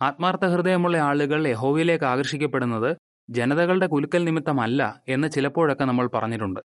ആത്മാർത്ഥ 0.00 0.44
ഹൃദയമുള്ള 0.44 0.96
ആളുകൾ 0.96 1.48
യഹോവയിലേക്ക് 1.48 2.04
ആകർഷിക്കപ്പെടുന്നത് 2.04 2.90
ജനതകളുടെ 3.30 3.86
കുലുക്കൽ 3.86 4.24
നിമിത്തമല്ല 4.24 4.82
എന്ന് 5.08 5.28
ചിലപ്പോഴൊക്കെ 5.28 5.84
നമ്മൾ 5.84 6.06
പറഞ്ഞിട്ടുണ്ട്. 6.14 6.60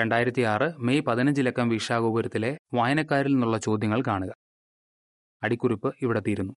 രണ്ടായിരത്തി 0.00 0.42
ആറ് 0.42 0.72
മെയ് 0.78 1.02
പതിനഞ്ചിലക്കം 1.02 1.68
വീക്ഷാഗോപുരത്തിലെ 1.68 2.58
വായനക്കാരിൽ 2.74 3.32
നിന്നുള്ള 3.32 3.58
ചോദ്യങ്ങൾ 3.58 4.02
കാണുക. 4.02 4.32
അടിക്കുറിപ്പ് 5.42 5.94
ഇവിടെ 6.02 6.20
തീരുന്നു. 6.20 6.52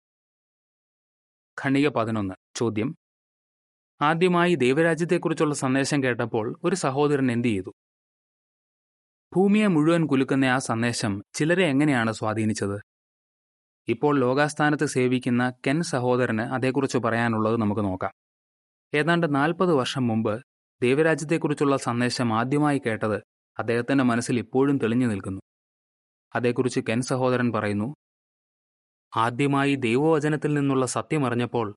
ഖണ്ണിക 1.61 1.87
പതിനൊന്ന്. 1.87 2.33
ചോദ്യം. 2.55 2.95
ആദ്യമായി 4.01 4.55
ദൈവരാജ്യത്തെക്കുറിച്ചുള്ള 4.55 5.55
സന്ദേശം 5.55 6.03
കേട്ടപ്പോൾ 6.03 6.59
ഒരു 6.63 6.75
സഹോദരൻ 6.75 7.31
എന്തു 7.31 7.47
ചെയ്തു? 7.47 7.73
ഭൂമിയെ 9.35 9.67
മുഴുവൻ 9.67 10.05
കുലുക്കുന്ന 10.07 10.45
ആ 10.45 10.57
സന്ദേശം 10.57 11.23
ചിലരെ 11.33 11.65
എങ്ങനെയാണ് 11.65 12.11
സ്വാധീനിച്ചത്? 12.11 12.81
ഇപ്പോൾ 13.87 14.19
ലോകാസ്ഥാനത്ത് 14.19 14.85
സേവിക്കുന്ന 14.85 15.53
കെൻ 15.67 15.81
സഹോദരന് 15.81 16.41
അതേക്കുറിച്ച് 16.41 16.97
പറയാനുള്ളത് 16.97 17.57
നമുക്ക് 17.57 17.81
നോക്കാം. 17.81 18.11
ഏതാണ്ട് 18.93 19.35
നാൽപ്പത് 19.35 19.73
വർഷം 19.73 20.07
മുമ്പ് 20.07 20.43
ദൈവരാജ്യത്തെക്കുറിച്ചുള്ള 20.81 21.77
സന്ദേശം 21.77 22.33
ആദ്യമായി 22.33 22.81
കേട്ടത് 22.85 23.32
അദ്ദേഹത്തിന്റെ 23.59 24.03
മനസ്സിൽ 24.03 24.37
ഇപ്പോഴും 24.37 24.77
തെളിഞ്ഞു 24.77 25.07
നിൽക്കുന്നു. 25.07 25.41
അതേക്കുറിച്ച് 26.35 26.79
കെൻ 26.79 27.01
സഹോദരൻ 27.01 27.51
പറയുന്നു 27.51 27.93
ആദ്യമായി 29.17 29.75
ദൈവവചനത്തിൽ 29.75 30.53
നിന്നുള്ള 30.53 30.85
സത്യമറിഞ്ഞപ്പോൾ 30.85 31.75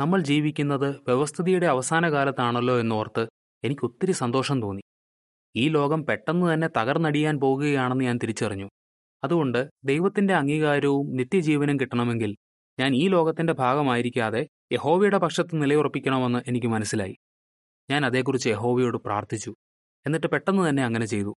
നമ്മൾ 0.00 0.20
ജീവിക്കുന്നത് 0.20 0.90
വ്യവസ്ഥിതിയുടെ 0.90 1.66
അവസാന 1.66 2.10
കാലത്താണല്ലോ 2.10 2.80
എന്നോർത്ത് 2.80 3.28
എനിക്ക് 3.64 3.84
ഒത്തിരി 3.84 4.12
സന്തോഷം 4.12 4.62
തോന്നി. 4.62 4.82
ഈ 5.56 5.68
ലോകം 5.68 6.06
പെട്ടെന്ന് 6.06 6.54
തന്നെ 6.54 6.68
തകർന്നടിയാൻ 6.76 7.40
പോകുകയാണെന്ന് 7.40 8.04
ഞാൻ 8.04 8.18
തിരിച്ചറിഞ്ഞു. 8.22 8.68
അതുകൊണ്ട് 9.24 9.70
ദൈവത്തിന്റെ 9.84 10.34
അംഗീകാരവും 10.34 11.16
നിത്യജീവനും 11.16 11.80
കിട്ടണമെങ്കിൽ 11.80 12.36
ഞാൻ 12.78 12.94
ഈ 12.94 13.08
ലോകത്തിന്റെ 13.08 13.52
ഭാഗമായിരിക്കാതെ 13.52 14.48
യഹോവയുടെ 14.72 15.18
പക്ഷത്ത് 15.18 15.62
നിലയുറപ്പിക്കണമെന്ന് 15.62 16.38
എനിക്ക് 16.48 16.66
മനസ്സിലായി. 16.66 17.16
ഞാൻ 17.90 18.06
അതേക്കുറിച്ച് 18.06 18.48
യഹോവയോട് 18.48 18.96
പ്രാർത്ഥിച്ചു. 18.96 19.54
എന്നിട്ട് 20.06 20.26
പെട്ടെന്ന് 20.26 20.68
തന്നെ 20.68 20.84
അങ്ങനെ 20.84 21.06
ചെയ്തു. 21.06 21.34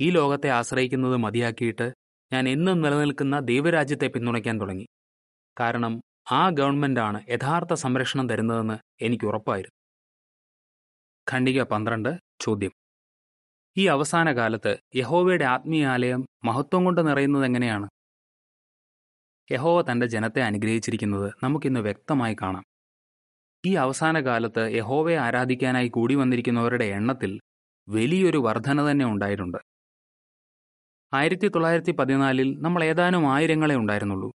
ഈ 0.00 0.10
ലോകത്തെ 0.10 0.48
ആശ്രയിക്കുന്നത് 0.48 1.16
മതിയാക്കിയിട്ട് 1.16 1.92
ഞാൻ 2.32 2.48
എന്നും 2.48 2.82
നിലനിൽക്കുന്ന 2.82 3.40
ദൈവരാജ്യത്തെ 3.40 4.06
പിന്തുണയ്ക്കാൻ 4.06 4.60
തുടങ്ങി. 4.60 4.86
കാരണം 5.60 6.00
ആ 6.32 6.48
ഗവൺമെന്റാണ് 6.48 7.24
യഥാർത്ഥ 7.28 7.74
സംരക്ഷണം 7.74 8.28
തരുന്നതെന്ന് 8.28 9.04
എനിക്ക് 9.04 9.24
ഉറപ്പായിരുന്നു. 9.24 9.80
ഖണ്ഡിക 11.32 11.62
പന്ത്രണ്ട് 11.62 12.18
ചോദ്യം. 12.40 12.72
ഈ 13.76 13.86
അവസാന 13.86 14.36
കാലത്ത് 14.36 14.78
യഹോവയുടെ 14.96 15.44
ആത്മീയാലയം 15.44 16.26
മഹത്വം 16.44 16.84
കൊണ്ട് 16.84 17.06
നിറയുന്നത് 17.08 17.44
എങ്ങനെയാണ്? 17.44 17.88
യഹോവ 19.52 19.92
തന്റെ 19.92 20.06
ജനത്തെ 20.06 20.42
അനുഗ്രഹിച്ചിരിക്കുന്നത് 20.42 21.32
നമുക്കിന്ന് 21.42 21.80
വ്യക്തമായി 21.80 22.36
കാണാം. 22.42 22.64
ഈ 23.66 23.74
അവസാന 23.74 24.20
കാലത്ത് 24.20 24.72
യഹോവയെ 24.72 25.16
ആരാധിക്കാനായി 25.16 25.88
കൂടി 25.88 26.14
വന്നിരിക്കുന്നവരുടെ 26.14 26.84
എണ്ണത്തിൽ 26.84 27.40
വലിയൊരു 27.88 28.38
വർധന 28.38 28.90
തന്നെ 28.90 29.04
ഉണ്ടായിട്ടുണ്ട്. 29.04 29.58
ആയിരത്തി 31.14 31.48
തൊള്ളായിരത്തി 31.48 31.90
പതിനാലിൽ 31.90 32.58
നമ്മൾ 32.60 32.84
ഏതാനും 32.84 33.32
ആയിരങ്ങളെ 33.32 33.76
ഉണ്ടായിരുന്നുള്ളൂ. 33.76 34.32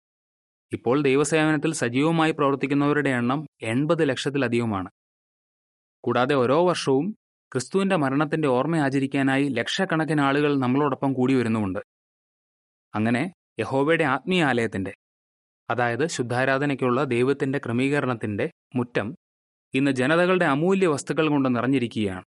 ഇപ്പോൾ 0.73 1.01
ദൈവസേവനത്തിൽ 1.01 1.73
സജീവമായി 1.73 2.31
പ്രവർത്തിക്കുന്നവരുടെ 2.31 3.09
എണ്ണം 3.09 3.47
എൺപത് 3.61 4.09
ലക്ഷത്തിലധികമാണ്. 4.09 4.89
കൂടാതെ 6.03 6.35
ഓരോ 6.35 6.67
വർഷവും 6.67 7.11
ക്രിസ്തുവിന്റെ 7.53 7.95
മരണത്തിന്റെ 7.95 8.47
ഓർമ്മ 8.47 8.77
ആചരിക്കാനായി 8.77 9.49
ലക്ഷക്കണക്കിന് 9.49 10.21
ആളുകൾ 10.21 10.59
നമ്മളോടൊപ്പം 10.59 11.13
കൂടി 11.13 11.33
വരുന്നുമുണ്ട്. 11.33 11.79
അങ്ങനെ 12.95 13.33
യഹോവയുടെ 13.59 14.03
ആത്മീയാലയത്തിന്റെ 14.03 14.93
അതായത് 15.69 16.07
ശുദ്ധാരാധനയ്ക്കുള്ള 16.07 17.03
ദൈവത്തിന്റെ 17.03 17.59
ക്രമീകരണത്തിന്റെ 17.59 18.51
മുറ്റം 18.75 19.15
ഇന്ന് 19.73 19.91
ജനതകളുടെ 19.91 20.45
അമൂല്യ 20.45 20.87
വസ്തുക്കൾ 20.87 21.29
കൊണ്ട് 21.29 21.55
നിറഞ്ഞിരിക്കുകയാണ്. 21.55 22.25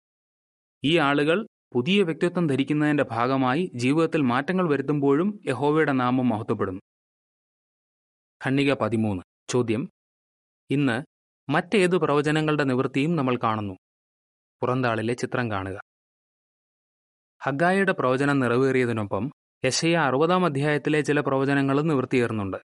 ഈ 0.85 0.99
ആളുകൾ 0.99 1.47
പുതിയ 1.73 2.03
വ്യക്തിത്വം 2.03 2.47
ധരിക്കുന്നതിന്റെ 2.47 3.05
ഭാഗമായി 3.11 3.71
ജീവിതത്തിൽ 3.75 4.23
മാറ്റങ്ങൾ 4.23 4.71
വരുത്തുമ്പോഴും 4.71 5.41
യഹോവയുടെ 5.47 5.93
നാമം 5.93 6.29
മഹത്വപ്പെടുന്നു. 6.29 6.81
ഖണ്ണിക 8.47 8.73
പതിമൂന്ന്. 8.75 9.23
ചോദ്യം. 9.49 9.89
ഇന്ന് 10.71 11.03
മറ്റേത് 11.51 11.97
പ്രവചനങ്ങളുടെ 11.97 12.65
നിവൃത്തിയും 12.65 13.17
നമ്മൾ 13.17 13.37
കാണുന്നു. 13.37 13.75
പുറന്താളിലെ 14.61 15.15
ചിത്രം 15.15 15.51
കാണുക. 15.51 15.81
ഹഗായയുടെ 17.43 17.93
പ്രവചനം 17.93 18.39
നിറവേറിയതിനൊപ്പം 18.39 19.31
യശയ 19.65 19.97
അറുപതാം 19.97 20.45
അധ്യായത്തിലെ 20.45 21.01
ചില 21.01 21.21
പ്രവചനങ്ങളും 21.21 21.87
നിവൃത്തിയേറുന്നുണ്ട്. 21.87 22.57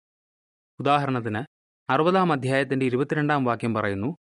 ഉദാഹരണത്തിന് 0.80 1.44
അറുപതാം 1.90 2.32
അധ്യായത്തിന്റെ 2.32 2.86
ഇരുപത്തിരണ്ടാം 2.86 3.44
വാക്യം 3.44 3.74
പറയുന്നു 3.74 4.16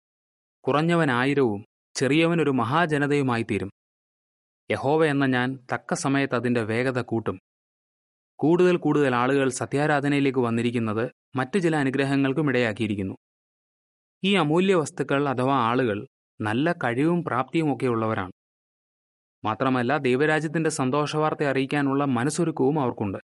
കുറഞ്ഞവൻ 0.68 1.12
ആയിരവും 1.12 1.66
ചെറിയവൻ 1.96 2.42
ഒരു 2.42 2.50
മഹാജനതയുമായി 2.50 3.44
തീരും 3.44 3.72
യഹോവ 4.72 5.06
എന്ന 5.06 5.26
ഞാൻ 5.26 5.60
തക്ക 5.74 5.94
സമയത്ത് 5.94 6.36
അതിന്റെ 6.36 6.62
വേഗത 6.64 7.02
കൂട്ടും. 7.02 7.40
കൂടുതൽ 8.36 8.78
കൂടുതൽ 8.78 9.16
ആളുകൾ 9.16 9.50
സത്യാരാധനയിലേക്ക് 9.50 10.40
വന്നിരിക്കുന്നത് 10.40 11.12
മറ്റു 11.36 11.60
ചില 11.60 11.76
അനുഗ്രഹങ്ങൾക്കും 11.76 12.50
ഇടയാക്കിയിരിക്കുന്നു. 12.50 13.16
ഈ 14.24 14.34
അമൂല്യ 14.36 14.76
വസ്തുക്കൾ 14.76 15.30
അഥവാ 15.30 15.56
ആളുകൾ 15.56 16.08
നല്ല 16.42 16.72
കഴിവും 16.72 17.24
പ്രാപ്തിയും 17.24 17.76
ഒക്കെ 17.76 17.86
ഉള്ളവരാണ്. 17.86 18.32
മാത്രമല്ല 19.46 19.98
ദൈവരാജ്യത്തിന്റെ 19.98 20.70
സന്തോഷവാർത്ത 20.70 21.44
അറിയിക്കാനുള്ള 21.44 22.06
മനസ്സൊരുക്കവും 22.06 22.80
അവർക്കുണ്ട്. 22.80 23.18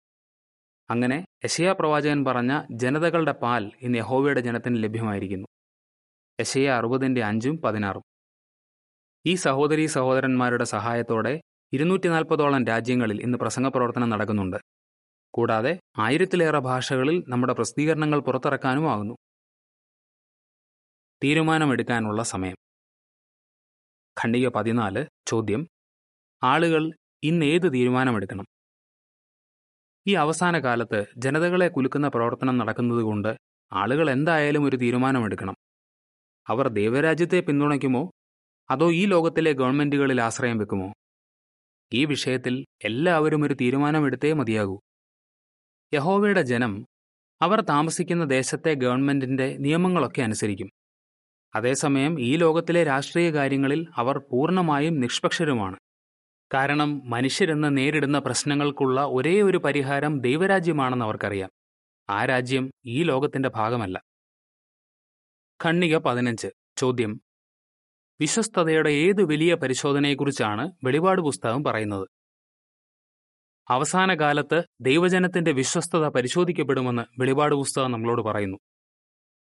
അങ്ങനെ 0.90 1.26
യശയ്യാ 1.44 1.76
പ്രവാചകൻ 1.80 2.26
പറഞ്ഞ 2.26 2.62
ജനതകളുടെ 2.72 3.32
പാൽ 3.32 3.72
ഇന്ന് 3.82 3.98
യഹോവയുടെ 3.98 4.40
ജനത്തിന് 4.40 4.84
ലഭ്യമായിരിക്കുന്നു. 4.84 5.48
യശയ 6.40 6.70
അറുപതിന്റെ 6.70 7.24
അഞ്ചും 7.24 7.58
പതിനാറും. 7.58 8.07
ഈ 9.28 9.36
സഹോദരീ 9.36 9.86
സഹോദരന്മാരുടെ 9.86 10.64
സഹായത്തോടെ 10.64 11.42
ഇരുന്നൂറ്റി 11.74 12.08
നാൽപ്പതോളം 12.08 12.66
രാജ്യങ്ങളിൽ 12.66 13.22
ഇന്ന് 13.22 13.38
പ്രസംഗ 13.38 13.68
പ്രവർത്തനം 13.68 14.10
നടക്കുന്നുണ്ട്. 14.10 14.58
കൂടാതെ 15.34 15.80
ആയിരത്തിലേറെ 16.00 16.60
ഭാഷകളിൽ 16.60 17.24
നമ്മുടെ 17.28 17.54
പ്രസിദ്ധീകരണങ്ങൾ 17.54 18.20
പുറത്തിറക്കാനുമാകുന്നു. 18.20 19.16
തീരുമാനമെടുക്കാനുള്ള 21.24 22.24
സമയം. 22.24 22.56
ഖണ്ഡിക 24.24 24.48
പതിനാല് 24.48 25.06
ചോദ്യം. 25.28 25.68
ആളുകൾ 26.44 26.92
ഇന്ന് 27.24 27.46
ഏത് 27.46 27.74
തീരുമാനമെടുക്കണം? 27.74 28.46
ഈ 30.08 30.14
അവസാന 30.14 30.60
കാലത്ത് 30.60 31.06
ജനതകളെ 31.18 31.68
കുലുക്കുന്ന 31.68 32.08
പ്രവർത്തനം 32.08 32.58
നടക്കുന്നതുകൊണ്ട് 32.58 33.38
ആളുകൾ 33.74 34.10
എന്തായാലും 34.10 34.64
ഒരു 34.66 34.78
തീരുമാനമെടുക്കണം. 34.78 35.56
അവർ 36.48 36.68
ദൈവരാജ്യത്തെ 36.68 37.40
പിന്തുണയ്ക്കുമോ? 37.40 38.12
അതോ 38.70 38.92
ഈ 38.92 39.06
ലോകത്തിലെ 39.06 39.52
ഗവൺമെന്റുകളിൽ 39.52 40.22
ആശ്രയം 40.22 40.58
വെക്കുമോ? 40.58 40.94
ഈ 41.94 42.06
വിഷയത്തിൽ 42.06 42.66
എല്ലാവരും 42.84 43.44
ഒരു 43.44 43.54
തീരുമാനമെടുത്തേ 43.54 44.34
മതിയാകൂ. 44.34 44.80
യഹോവയുടെ 45.94 46.42
ജനം 46.42 46.86
അവർ 47.42 47.62
താമസിക്കുന്ന 47.62 48.26
ദേശത്തെ 48.26 48.74
ഗവൺമെന്റിന്റെ 48.74 49.58
നിയമങ്ങളൊക്കെ 49.58 50.22
അനുസരിക്കും. 50.22 50.70
അതേസമയം 51.56 52.22
ഈ 52.22 52.36
ലോകത്തിലെ 52.36 52.84
രാഷ്ട്രീയ 52.84 53.32
കാര്യങ്ങളിൽ 53.32 53.88
അവർ 53.96 54.18
പൂർണമായും 54.18 55.00
നിഷ്പക്ഷരുമാണ്. 55.00 55.78
കാരണം 56.54 57.10
മനുഷ്യരെന്ന് 57.10 57.78
നേരിടുന്ന 57.78 58.20
പ്രശ്നങ്ങൾക്കുള്ള 58.20 59.06
ഒരേ 59.06 59.42
ഒരു 59.42 59.58
പരിഹാരം 59.58 60.20
ദൈവരാജ്യമാണെന്ന് 60.20 61.06
അവർക്കറിയാം. 61.06 61.50
ആ 62.10 62.26
രാജ്യം 62.26 62.72
ഈ 62.86 63.04
ലോകത്തിന്റെ 63.04 63.50
ഭാഗമല്ല. 63.50 64.02
ഖണ്ണിക 65.66 65.98
പതിനഞ്ച്. 65.98 66.48
ചോദ്യം. 66.78 67.22
വിശ്വസ്തതയുടെ 68.20 68.90
ഏത് 68.90 69.24
വലിയ 69.24 69.56
പരിശോധനയെക്കുറിച്ചാണ് 69.56 70.72
വെളിപാട് 70.84 71.22
പുസ്തകം 71.22 71.64
പറയുന്നത്? 71.64 72.08
അവസാന 73.70 74.14
കാലത്ത് 74.14 74.64
ദൈവജനത്തിന്റെ 74.82 75.52
വിശ്വസ്തത 75.52 76.08
പരിശോധിക്കപ്പെടുമെന്ന് 76.08 77.02
വെളിപാട് 77.22 77.56
പുസ്തകം 77.56 77.92
നമ്മളോട് 77.92 78.22
പറയുന്നു. 78.22 78.58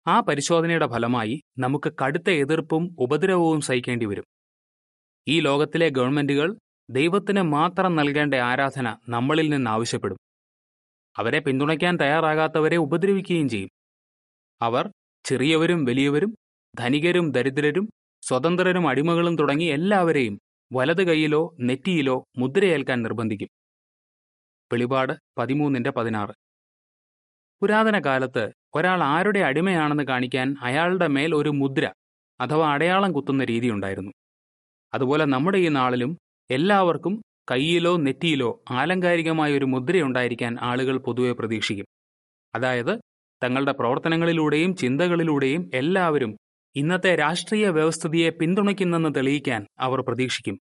ആ 0.06 0.20
പരിശോധനയുടെ 0.20 0.86
ഫലമായി 0.86 1.42
നമുക്ക് 1.58 1.92
കടുത്ത 2.04 2.30
എതിർപ്പും 2.30 2.96
ഉപദ്രവവും 2.98 3.60
സഹിക്കേണ്ടി 3.60 4.06
വരും. 4.06 4.24
ഈ 5.28 5.40
ലോകത്തിലെ 5.40 5.88
ഗവൺമെന്റുകൾ 5.88 6.58
ദൈവത്തിന് 6.90 7.42
മാത്രം 7.42 7.96
നൽകേണ്ട 7.96 8.34
ആരാധന 8.34 8.96
നമ്മളിൽ 9.08 9.48
നിന്ന് 9.48 9.70
ആവശ്യപ്പെടും. 9.70 10.18
അവരെ 11.18 11.38
പിന്തുണയ്ക്കാൻ 11.38 11.96
തയ്യാറാകാത്തവരെ 11.96 12.76
ഉപദ്രവിക്കുകയും 12.76 13.48
ചെയ്യും. 13.48 13.70
അവർ 14.62 14.90
ചെറിയവരും 15.24 15.84
വലിയവരും 15.84 16.34
ധനികരും 16.78 17.30
ദരിദ്രരും 17.30 17.88
സ്വതന്ത്രരും 18.22 18.88
അടിമകളും 18.88 19.36
തുടങ്ങി 19.36 19.64
എല്ലാവരെയും 19.64 20.40
വലത് 20.72 21.02
കൈയിലോ 21.06 21.56
നെറ്റിയിലോ 21.60 22.24
മുദ്രയേൽക്കാൻ 22.38 23.02
നിർബന്ധിക്കും. 23.02 23.48
വെളിപാട് 24.72 25.12
പതിമൂന്നിന്റെ 25.38 25.90
പതിനാറ്. 25.90 26.34
പുരാതന 27.62 27.98
കാലത്ത് 28.06 28.52
ഒരാൾ 28.74 29.02
ആരുടെ 29.02 29.40
അടിമയാണെന്ന് 29.40 30.04
കാണിക്കാൻ 30.04 30.56
അയാളുടെ 30.60 31.06
മേൽ 31.06 31.34
ഒരു 31.34 31.48
മുദ്ര 31.48 31.92
അഥവാ 32.40 32.72
അടയാളം 32.72 33.12
കുത്തുന്ന 33.12 33.44
രീതിയുണ്ടായിരുന്നു. 33.44 34.12
അതുപോലെ 34.94 35.24
നമ്മുടെ 35.24 35.58
ഈ 35.58 35.68
നാളിലും 35.68 36.18
എല്ലാവർക്കും 36.50 37.22
കയ്യിലോ 37.50 37.96
നെറ്റിയിലോ 37.96 38.62
ആലങ്കാരികമായ 38.70 39.56
ഒരു 39.58 39.64
മുദ്രയുണ്ടായിരിക്കാൻ 39.64 40.56
ആളുകൾ 40.60 40.98
പൊതുവെ 40.98 41.32
പ്രതീക്ഷിക്കും. 41.32 41.86
അതായത് 42.54 42.98
തങ്ങളുടെ 43.44 43.72
പ്രവർത്തനങ്ങളിലൂടെയും 43.72 44.76
ചിന്തകളിലൂടെയും 44.76 45.70
എല്ലാവരും 45.74 46.32
ഇന്നത്തെ 46.76 47.16
രാഷ്ട്രീയ 47.16 47.68
വ്യവസ്ഥിതിയെ 47.68 48.30
പിന്തുണയ്ക്കുന്നെന്ന് 48.30 49.14
തെളിയിക്കാൻ 49.16 49.66
അവർ 49.78 50.00
പ്രതീക്ഷിക്കും. 50.00 50.60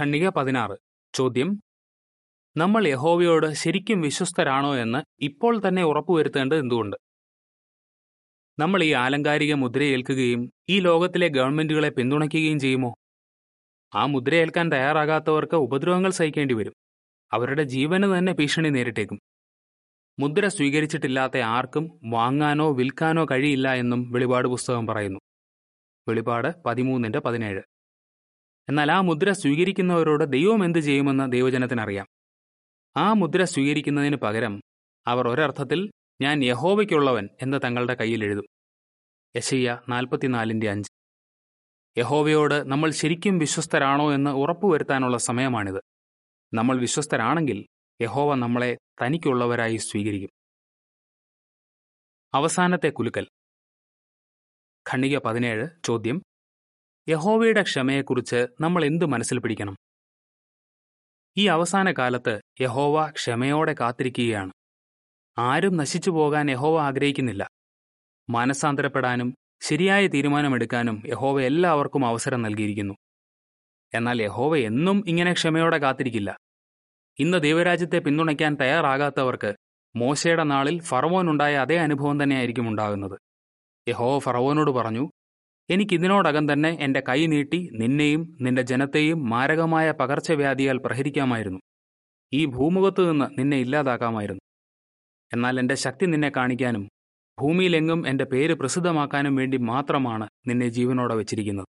ഖണ്ഡിക 0.00 0.28
പതിനാറ്. 0.28 0.76
ചോദ്യം. 1.14 1.62
നമ്മൾ 2.56 2.86
യഹോവയോട് 2.88 3.52
ശരിക്കും 3.52 4.00
വിശ്വസ്തരാണോ 4.00 4.76
എന്ന് 4.76 5.24
ഇപ്പോൾ 5.24 5.68
തന്നെ 5.68 5.84
ഉറപ്പുവരുത്തേണ്ടത് 5.84 6.58
എന്തുകൊണ്ട്? 6.58 6.96
നമ്മൾ 8.58 8.82
ഈ 8.84 8.92
ആലങ്കാരിക 8.92 9.54
മുദ്രയേൽക്കുകയും 9.54 10.52
ഈ 10.68 10.80
ലോകത്തിലെ 10.80 11.28
ഗവൺമെന്റുകളെ 11.28 11.88
പിന്തുണയ്ക്കുകയും 11.88 12.58
ചെയ്യുമോ? 12.58 12.94
ആ 13.94 14.06
മുദ്രയേൽക്കാൻ 14.06 14.72
തയ്യാറാകാത്തവർക്ക് 14.72 15.54
ഉപദ്രവങ്ങൾ 15.56 16.10
സഹിക്കേണ്ടി 16.10 16.54
വരും 16.54 16.74
അവരുടെ 17.32 17.62
ജീവന് 17.62 18.18
തന്നെ 18.18 18.32
ഭീഷണി 18.32 18.68
നേരിട്ടേക്കും. 18.68 19.20
മുദ്ര 20.20 20.48
സ്വീകരിച്ചിട്ടില്ലാത്ത 20.48 21.38
ആർക്കും 21.38 22.00
വാങ്ങാനോ 22.04 22.72
വിൽക്കാനോ 22.72 23.24
കഴിയില്ല 23.24 23.74
എന്നും 23.74 24.12
വെളിപാട് 24.12 24.48
പുസ്തകം 24.48 24.86
പറയുന്നു. 24.86 25.20
വെളിപാട് 26.08 26.62
പതിമൂന്നിന്റെ 26.66 27.18
പതിനേഴ്. 27.18 27.62
എന്നാൽ 28.68 28.92
ആ 28.92 29.00
മുദ്ര 29.00 29.32
സ്വീകരിക്കുന്നവരോട് 29.32 30.32
ദൈവം 30.32 30.64
എന്ത് 30.64 30.78
ചെയ്യുമെന്ന് 30.78 31.32
ദൈവജനത്തിനറിയാം. 31.32 32.06
ആ 32.96 33.12
മുദ്ര 33.12 33.44
സ്വീകരിക്കുന്നതിന് 33.44 34.16
പകരം 34.16 34.60
അവർ 35.06 35.28
ഒരർത്ഥത്തിൽ 35.28 35.90
ഞാൻ 36.22 36.44
യഹോവയ്ക്കുള്ളവൻ 36.44 37.28
എന്ന് 37.42 37.60
തങ്ങളുടെ 37.64 37.94
കയ്യിൽ 37.94 38.24
എഴുതും. 38.24 38.44
യശയ്യ 39.36 39.80
നാൽപ്പത്തിനാലിന്റെ 39.88 40.70
അഞ്ച്. 40.70 40.90
യഹോവയോട് 41.98 42.70
നമ്മൾ 42.70 42.90
ശരിക്കും 42.90 43.38
വിശ്വസ്തരാണോ 43.38 44.12
എന്ന് 44.12 44.30
ഉറപ്പുവരുത്താനുള്ള 44.30 45.18
സമയമാണിത്. 45.18 45.82
നമ്മൾ 46.54 46.78
വിശ്വസ്തരാണെങ്കിൽ 46.78 47.66
യഹോവ 48.00 48.34
നമ്മളെ 48.34 48.78
തനിക്കുള്ളവരായി 49.02 49.76
സ്വീകരിക്കും. 49.76 50.30
അവസാനത്തെ 52.34 52.88
കുലുക്കൽ. 52.88 53.28
ഖണ്ണിക 54.90 55.18
പതിനേഴ് 55.18 55.68
ചോദ്യം. 55.84 56.22
യഹോവയുടെ 57.08 57.62
ക്ഷമയെക്കുറിച്ച് 57.62 58.46
നമ്മൾ 58.60 58.84
എന്തു 58.84 59.04
മനസ്സിൽ 59.04 59.38
പിടിക്കണം? 59.38 59.76
ഈ 61.36 61.46
അവസാന 61.46 61.92
കാലത്ത് 61.92 62.40
യഹോവ 62.60 63.10
ക്ഷമയോടെ 63.10 63.74
കാത്തിരിക്കുകയാണ്. 63.80 64.52
ആരും 65.38 65.76
നശിച്ചു 65.76 66.10
പോകാൻ 66.10 66.50
യഹോവ 66.50 66.80
ആഗ്രഹിക്കുന്നില്ല. 66.80 67.48
മാനസാന്തരപ്പെടാനും 68.30 69.34
ശരിയായ 69.60 70.06
തീരുമാനമെടുക്കാനും 70.06 71.02
യഹോവ 71.06 71.40
എല്ലാവർക്കും 71.40 72.06
അവസരം 72.06 72.42
നൽകിയിരിക്കുന്നു. 72.42 72.94
എന്നാൽ 73.94 74.22
യഹോവ 74.22 74.56
എന്നും 74.56 75.04
ഇങ്ങനെ 75.08 75.32
ക്ഷമയോടെ 75.32 75.78
കാത്തിരിക്കില്ല. 75.78 76.36
ഇന്ന് 77.20 77.42
ദൈവരാജ്യത്തെ 77.42 77.98
പിന്തുണയ്ക്കാൻ 77.98 78.54
തയ്യാറാകാത്തവർക്ക് 78.54 79.54
മോശയുടെ 79.96 80.44
നാളിൽ 80.44 80.82
ഫറവോനുണ്ടായ 80.82 81.56
അതേ 81.56 81.76
അനുഭവം 81.76 82.22
തന്നെയായിരിക്കും 82.22 82.68
ഉണ്ടാകുന്നത്. 82.68 83.18
യഹോ 83.88 84.18
ഫറവോനോട് 84.18 84.70
പറഞ്ഞു 84.70 85.10
എനിക്കിതിനോടകം 85.70 86.52
തന്നെ 86.52 86.76
എന്റെ 86.80 87.02
കൈ 87.08 87.26
നീട്ടി 87.26 87.70
നിന്നെയും 87.72 88.36
നിന്റെ 88.40 88.62
ജനത്തെയും 88.62 89.30
മാരകമായ 89.30 89.90
പകർച്ചവ്യാധിയാൽ 89.90 90.78
പ്രഹരിക്കാമായിരുന്നു. 90.78 91.60
ഈ 92.32 92.44
ഭൂമുഖത്തു 92.44 93.02
നിന്ന് 93.02 93.40
നിന്നെ 93.40 93.56
ഇല്ലാതാക്കാമായിരുന്നു. 93.56 94.40
എന്നാൽ 95.34 95.58
എന്റെ 95.58 95.74
ശക്തി 95.74 96.06
നിന്നെ 96.06 96.32
കാണിക്കാനും 96.36 96.88
ഭൂമിയിലെങ്ങും 97.40 98.08
എന്റെ 98.08 98.24
പേര് 98.24 98.54
പ്രസിദ്ധമാക്കാനും 98.54 99.36
വേണ്ടി 99.36 99.56
മാത്രമാണ് 99.56 100.28
നിന്നെ 100.46 100.68
ജീവനോടെ 100.68 101.14
വച്ചിരിക്കുന്നത്. 101.14 101.66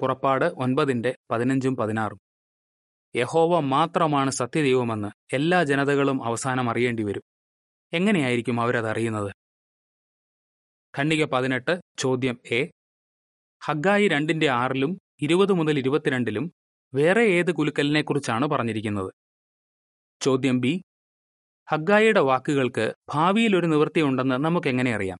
പുറപ്പാട് 0.00 0.44
ഒൻപതിന്റെ 0.44 1.14
പതിനഞ്ചും 1.30 1.76
പതിനാറും. 1.76 2.18
യഹോവ 3.16 3.60
മാത്രമാണ് 3.60 4.30
സത്യദൈവമെന്ന് 4.30 5.34
എല്ലാ 5.34 5.64
ജനതകളും 5.64 6.24
അവസാനം 6.24 6.70
അറിയേണ്ടി 6.70 7.02
വരും 7.02 7.22
എങ്ങനെയായിരിക്കും 7.92 8.60
അവരതറിയുന്നത്? 8.60 9.32
ഖണ്ഡിക 10.98 11.24
പതിനെട്ട് 11.24 11.80
ചോദ്യം 11.98 12.40
എ. 12.50 12.70
ഹഗ്ഗായി 13.64 14.08
രണ്ടിന്റെ 14.08 14.48
ആറിലും 14.48 14.98
ഇരുപത് 15.22 15.52
മുതൽ 15.52 15.78
ഇരുപത്തിരണ്ടിലും 15.78 16.52
വേറെ 16.94 17.22
ഏത് 17.22 17.52
കുലുക്കലിനെക്കുറിച്ചാണ് 17.52 18.46
പറഞ്ഞിരിക്കുന്നത്? 18.46 19.12
ചോദ്യം 20.20 20.60
ബി. 20.60 20.82
ഹഗ്ഗായിയുടെ 21.70 22.20
വാക്കുകൾക്ക് 22.20 22.94
ഭാവിയിൽ 23.14 23.56
ഒരു 23.56 23.66
നിവൃത്തി 23.66 24.00
ഉണ്ടെന്ന് 24.00 24.34
നമുക്ക് 24.34 24.68
എങ്ങനെ 24.68 24.94
അറിയാം? 24.94 25.18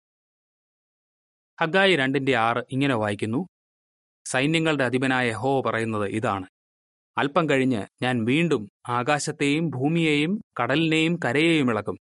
ഹഗ്ഗായി 1.61 1.97
രണ്ടിന്റെ 1.97 2.37
ആറ് 2.37 2.63
ഇങ്ങനെ 2.71 2.95
വായിക്കുന്നു. 2.95 3.47
സൈന്യങ്ങളുടെ 4.25 4.85
അധിപനായ 4.85 5.33
ഹോ 5.33 5.61
പറയുന്നത് 5.61 6.09
ഇതാണ്. 6.09 6.47
അല്പം 7.19 7.51
കഴിഞ്ഞ് 7.51 7.87
ഞാൻ 8.03 8.25
വീണ്ടും 8.25 8.69
ആകാശത്തെയും 8.89 9.71
ഭൂമിയെയും 9.71 10.41
കടലിനെയും 10.63 11.21
കരയെയും 11.25 11.71
ഇളക്കും. 11.71 11.99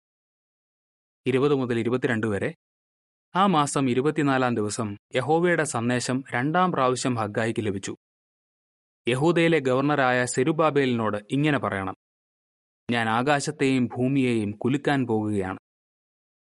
ഇരുപത് 1.25 1.55
മുതൽ 1.55 1.79
ഇരുപത്തിരണ്ട് 1.79 2.27
വരെ. 2.27 2.53
ആ 3.35 3.45
മാസം 3.45 3.89
ഇരുപത്തിനാലാം 3.89 4.55
ദിവസം 4.55 4.97
യഹോവയുടെ 5.15 5.63
സന്ദേശം 5.63 6.23
രണ്ടാം 6.33 6.71
പ്രാവശ്യം 6.71 7.15
ഹഗ്ഗായിക്ക് 7.15 7.65
ലഭിച്ചു. 7.65 7.95
യഹൂദയിലെ 9.07 9.59
ഗവർണറായ 9.59 10.25
സെരുബാബേലിനോട് 10.25 11.17
ഇങ്ങനെ 11.31 11.59
പറയണം. 11.59 11.95
ഞാൻ 12.91 13.09
ആകാശത്തെയും 13.09 13.85
ഭൂമിയെയും 13.85 14.51
കുലുക്കാൻ 14.51 15.07
പോകുകയാണ്. 15.07 15.59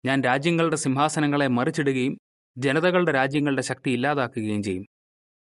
ഞാൻ 0.05 0.23
രാജ്യങ്ങളുടെ 0.23 0.75
സിംഹാസനങ്ങളെ 0.75 1.47
മറിച്ചിടുകയും 1.47 2.17
ജനതകളുടെ 2.57 3.11
രാജ്യങ്ങളുടെ 3.11 3.61
ശക്തി 3.61 3.91
ഇല്ലാതാക്കുകയും 3.91 4.63
ചെയ്യും. 4.63 4.85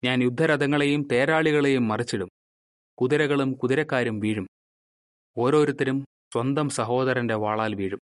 ഞാൻ 0.04 0.22
യുദ്ധരഥങ്ങളെയും 0.22 1.08
തേരാളികളെയും 1.12 1.88
മറിച്ചിടും. 1.88 2.28
കുതിരകളും 3.00 3.52
കുതിരക്കാരും 3.52 4.20
വീഴും. 4.20 4.46
ഓരോരുത്തരും 5.38 6.04
സ്വന്തം 6.32 6.68
സഹോദരന്റെ 6.68 7.34
വാളാൽ 7.34 7.74
വീഴും. 7.74 8.00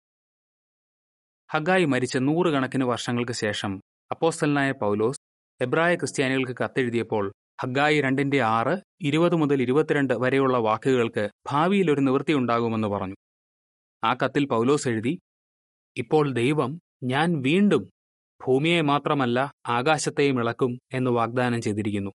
ഹഗായി 1.52 1.84
മരിച്ച 1.84 2.16
നൂറുകണക്കിന് 2.16 2.84
വർഷങ്ങൾക്ക് 2.84 3.32
ശേഷം 3.32 3.80
അപ്പോസ്റ്റലനായ 4.10 4.72
പൗലോസ് 4.72 5.20
എബ്രായ 5.60 5.94
ക്രിസ്ത്യാനികൾക്ക് 5.94 6.62
കത്തെഴുതിയപ്പോൾ 6.62 7.32
ഹഗായി 7.62 8.00
രണ്ടിന്റെ 8.00 8.42
ആറ് 8.42 8.80
ഇരുപത് 9.00 9.34
മുതൽ 9.34 9.62
ഇരുപത്തിരണ്ട് 9.62 10.14
വരെയുള്ള 10.14 10.58
വാക്കുകൾക്ക് 10.58 11.30
ഭാവിയിൽ 11.52 11.90
ഒരു 11.90 12.00
നിവൃത്തി 12.00 12.32
ഉണ്ടാകുമെന്ന് 12.32 12.88
പറഞ്ഞു. 12.88 13.14
ആ 14.04 14.14
കത്തിൽ 14.14 14.46
പൗലോസ് 14.46 14.88
എഴുതി 14.88 15.18
ഇപ്പോൾ 15.96 16.32
ദൈവം 16.32 16.80
ഞാൻ 17.04 17.40
വീണ്ടും 17.40 17.90
ഭൂമിയെ 18.46 18.80
മാത്രമല്ല 18.80 19.52
ആകാശത്തെയും 19.66 20.40
ഇളക്കും 20.40 20.78
എന്ന് 20.92 21.10
വാഗ്ദാനം 21.10 21.60
ചെയ്തിരിക്കുന്നു. 21.60 22.10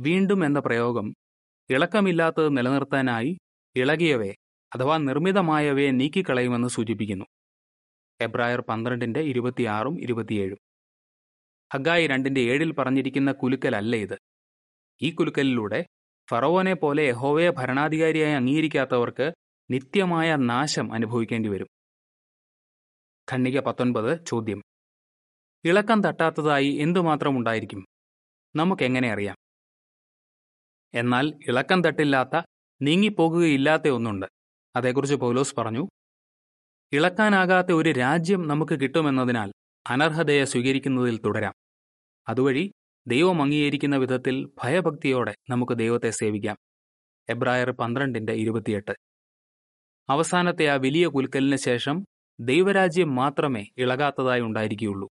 വീണ്ടും 0.00 0.44
എന്ന 0.44 0.58
പ്രയോഗം 0.58 1.14
ഇളക്കമില്ലാത്തത് 1.70 2.56
നിലനിർത്താനായി 2.56 3.38
ഇളകിയവയെ 3.76 4.34
അഥവാ 4.74 4.96
നിർമ്മിതമായവയെ 4.98 5.90
നീക്കിക്കളയുമെന്ന് 5.90 6.68
സൂചിപ്പിക്കുന്നു. 6.68 7.24
എബ്രായർ 8.20 8.60
പന്ത്രണ്ടിന്റെ 8.60 9.20
ഇരുപത്തിയാറും 9.20 10.00
ഇരുപത്തിയേഴും. 10.00 10.58
ഹഗായി 11.74 12.06
രണ്ടിന്റെ 12.06 12.40
ഏഴിൽ 12.40 12.72
പറഞ്ഞിരിക്കുന്ന 12.72 13.32
കുലുക്കലല്ല 13.32 13.96
ഇത്. 13.96 14.18
ഈ 15.02 15.10
കുലുക്കലിലൂടെ 15.10 15.86
ഫറവോനെ 16.30 16.74
പോലെ 16.74 17.02
യഹോവയെ 17.02 17.50
ഭരണാധികാരിയായി 17.50 18.34
അംഗീകരിക്കാത്തവർക്ക് 18.34 19.32
നിത്യമായ 19.70 20.36
നാശം 20.36 20.92
അനുഭവിക്കേണ്ടി 20.92 21.48
വരും. 21.48 21.66
ഖണ്ണിക 23.32 23.60
പത്തൊൻപത് 23.60 24.24
ചോദ്യം. 24.26 24.62
ഇളക്കം 25.64 26.02
തട്ടാത്തതായി 26.02 26.66
എന്തുമാത്രം 26.66 27.38
ഉണ്ടായിരിക്കും? 27.38 27.86
നമുക്കെങ്ങനെ 28.56 29.12
അറിയാം? 29.12 29.36
എന്നാൽ 30.94 31.40
ഇളക്കം 31.46 31.84
തട്ടില്ലാത്ത 31.84 32.42
നീങ്ങിപ്പോകുകയില്ലാത്ത 32.82 33.88
ഒന്നുണ്ട്. 33.88 34.26
അതേക്കുറിച്ച് 34.76 35.16
പൗലോസ് 35.16 35.56
പറഞ്ഞു 35.56 35.88
ഇളക്കാനാകാത്ത 36.92 37.72
ഒരു 37.72 37.90
രാജ്യം 37.92 38.48
നമുക്ക് 38.48 38.80
കിട്ടുമെന്നതിനാൽ 38.80 39.52
അനർഹതയെ 39.86 40.44
സ്വീകരിക്കുന്നതിൽ 40.44 41.18
തുടരാം. 41.18 41.54
അതുവഴി 42.28 42.72
ദൈവം 43.06 43.42
അംഗീകരിക്കുന്ന 43.42 43.96
വിധത്തിൽ 43.96 44.48
ഭയഭക്തിയോടെ 44.64 45.34
നമുക്ക് 45.50 45.72
ദൈവത്തെ 45.72 46.10
സേവിക്കാം. 46.10 46.56
എബ്രായർ 47.28 47.70
പന്ത്രണ്ടിന്റെ 47.70 48.32
ഇരുപത്തിയെട്ട്. 48.32 48.92
അവസാനത്തെ 50.08 50.66
ആ 50.66 50.74
വലിയ 50.74 51.06
കുൽക്കലിന് 51.06 51.56
ശേഷം 51.56 52.04
ദൈവരാജ്യം 52.40 53.14
മാത്രമേ 53.14 53.66
ഇളകാത്തതായി 53.78 54.40
ഉണ്ടായിരിക്കുകയുള്ളൂ. 54.40 55.08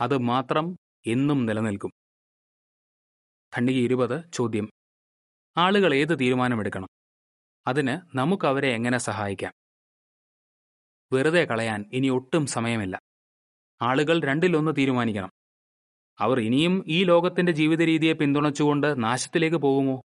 അത് 0.00 0.18
മാത്രം 0.18 0.76
എന്നും 1.06 1.46
നിലനിൽക്കും. 1.46 1.90
ഖണ്ഡിക 3.56 3.76
ഇരുപത് 3.76 4.32
ചോദ്യം. 4.32 4.70
ആളുകൾ 5.56 5.94
ഏത് 5.94 6.20
തീരുമാനമെടുക്കണം? 6.20 6.88
അതിന് 7.66 8.16
നമുക്ക് 8.16 8.46
അവരെ 8.46 8.68
എങ്ങനെ 8.74 8.98
സഹായിക്കാം? 8.98 9.52
വെറുതെ 11.12 11.44
കളയാൻ 11.44 11.90
ഇനി 11.92 12.08
ഒട്ടും 12.08 12.46
സമയമില്ല. 12.46 13.00
ആളുകൾ 13.82 14.20
രണ്ടിലൊന്ന് 14.22 14.72
തീരുമാനിക്കണം. 14.78 15.30
അവർ 16.18 16.40
ഇനിയും 16.40 16.84
ഈ 16.86 17.04
ലോകത്തിന്റെ 17.04 17.52
ജീവിത 17.52 17.82
രീതിയെ 17.82 18.12
പിന്തുണച്ചുകൊണ്ട് 18.12 19.02
നാശത്തിലേക്ക് 19.02 19.56
പോകുമോ? 19.56 20.02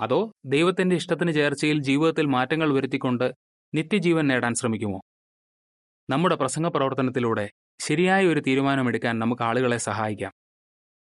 അതോ 0.00 0.32
ദൈവത്തിന്റെ 0.44 0.96
ഇഷ്ടത്തിന് 0.96 1.32
ചേർച്ചയിൽ 1.32 1.82
ജീവിതത്തിൽ 1.82 2.26
മാറ്റങ്ങൾ 2.26 2.74
വരുത്തിക്കൊണ്ട് 2.74 3.34
നിത്യജീവൻ 3.74 4.26
നേടാൻ 4.26 4.54
ശ്രമിക്കുമോ? 4.54 5.00
നമ്മുടെ 6.10 6.34
പ്രസംഗ 6.34 6.66
പ്രവർത്തനത്തിലൂടെ 6.66 7.50
ശരിയായ 7.80 8.26
ഒരു 8.26 8.40
തീരുമാനമെടുക്കാൻ 8.40 9.18
നമുക്ക് 9.18 9.42
ആളുകളെ 9.42 9.76
സഹായിക്കാം. 9.76 10.32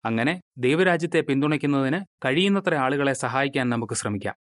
അങ്ങനെ 0.04 0.40
ദൈവരാജ്യത്തെ 0.58 1.20
പിന്തുണയ്ക്കുന്നതിന് 1.20 2.04
കഴിയുന്നത്ര 2.24 2.74
ആളുകളെ 2.74 3.12
സഹായിക്കാൻ 3.12 3.68
നമുക്ക് 3.68 3.94
ശ്രമിക്കാം. 3.94 4.34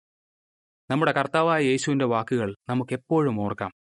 നമ്മുടെ 0.92 1.12
കർത്താവായ 1.12 1.64
യേശുവിന്റെ 1.64 2.06
വാക്കുകൾ 2.06 2.56
നമുക്ക് 2.70 2.94
എപ്പോഴും 2.94 3.42
ഓർക്കാം. 3.42 3.72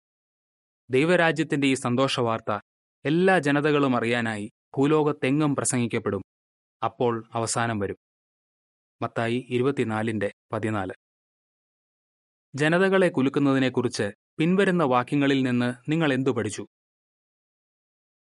ദൈവരാജ്യത്തിന്റെ 0.89 1.68
ഈ 1.68 1.74
സന്തോഷ 1.74 2.20
വാർത്ത 2.20 2.60
എല്ലാ 3.06 3.39
ജനതകളും 3.39 3.96
അറിയാനായി 3.96 4.52
ഭൂലോകത്തെങ്ങും 4.78 5.56
പ്രസംഗിക്കപ്പെടും. 5.56 6.22
അപ്പോൾ 6.84 7.30
അവസാനം 7.34 7.80
വരും. 7.80 7.96
മത്തായി 9.02 9.48
ഇരുപത്തിനാലിന്റെ 9.50 10.34
പതിനാല്. 10.54 10.92
ജനതകളെ 12.56 13.10
കുലുക്കുന്നതിനെക്കുറിച്ച് 13.10 14.12
പിൻവരുന്ന 14.38 14.84
വാക്യങ്ങളിൽ 14.84 15.44
നിന്ന് 15.44 15.92
നിങ്ങൾ 15.92 16.13
എന്തു 16.13 16.30
പഠിച്ചു? 16.30 16.68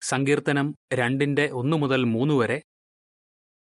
സങ്കീർത്തനം 0.02 0.76
രണ്ടിന്റെ 0.94 1.48
ഒന്നു 1.48 1.78
മുതൽ 1.78 2.04
മൂന്ന് 2.04 2.34
വരെ 2.34 2.62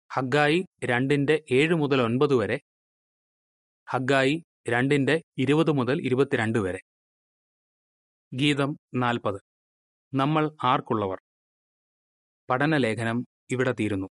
ഹഗ്ഗായി 0.10 0.66
രണ്ടിന്റെ 0.84 1.44
ഏഴ് 1.52 1.76
മുതൽ 1.76 2.02
ഒൻപത് 2.02 2.36
വരെ. 2.36 2.58
ഹഗ്ഗായി 3.88 4.36
രണ്ടിന്റെ 4.70 5.22
ഇരുപത് 5.38 5.72
മുതൽ 5.72 6.02
ഇരുപത്തിരണ്ട് 6.02 6.60
വരെ. 6.60 6.80
ഗീതം 8.32 8.72
നാൽപ്പത്. 8.96 9.40
നമ്മൾ 10.14 10.58
ആർക്കുള്ളവർ. 10.64 11.20
പഠനലേഖനം 12.50 13.18
ഇവിടെ 13.52 13.72
തീരുന്നു. 13.80 14.08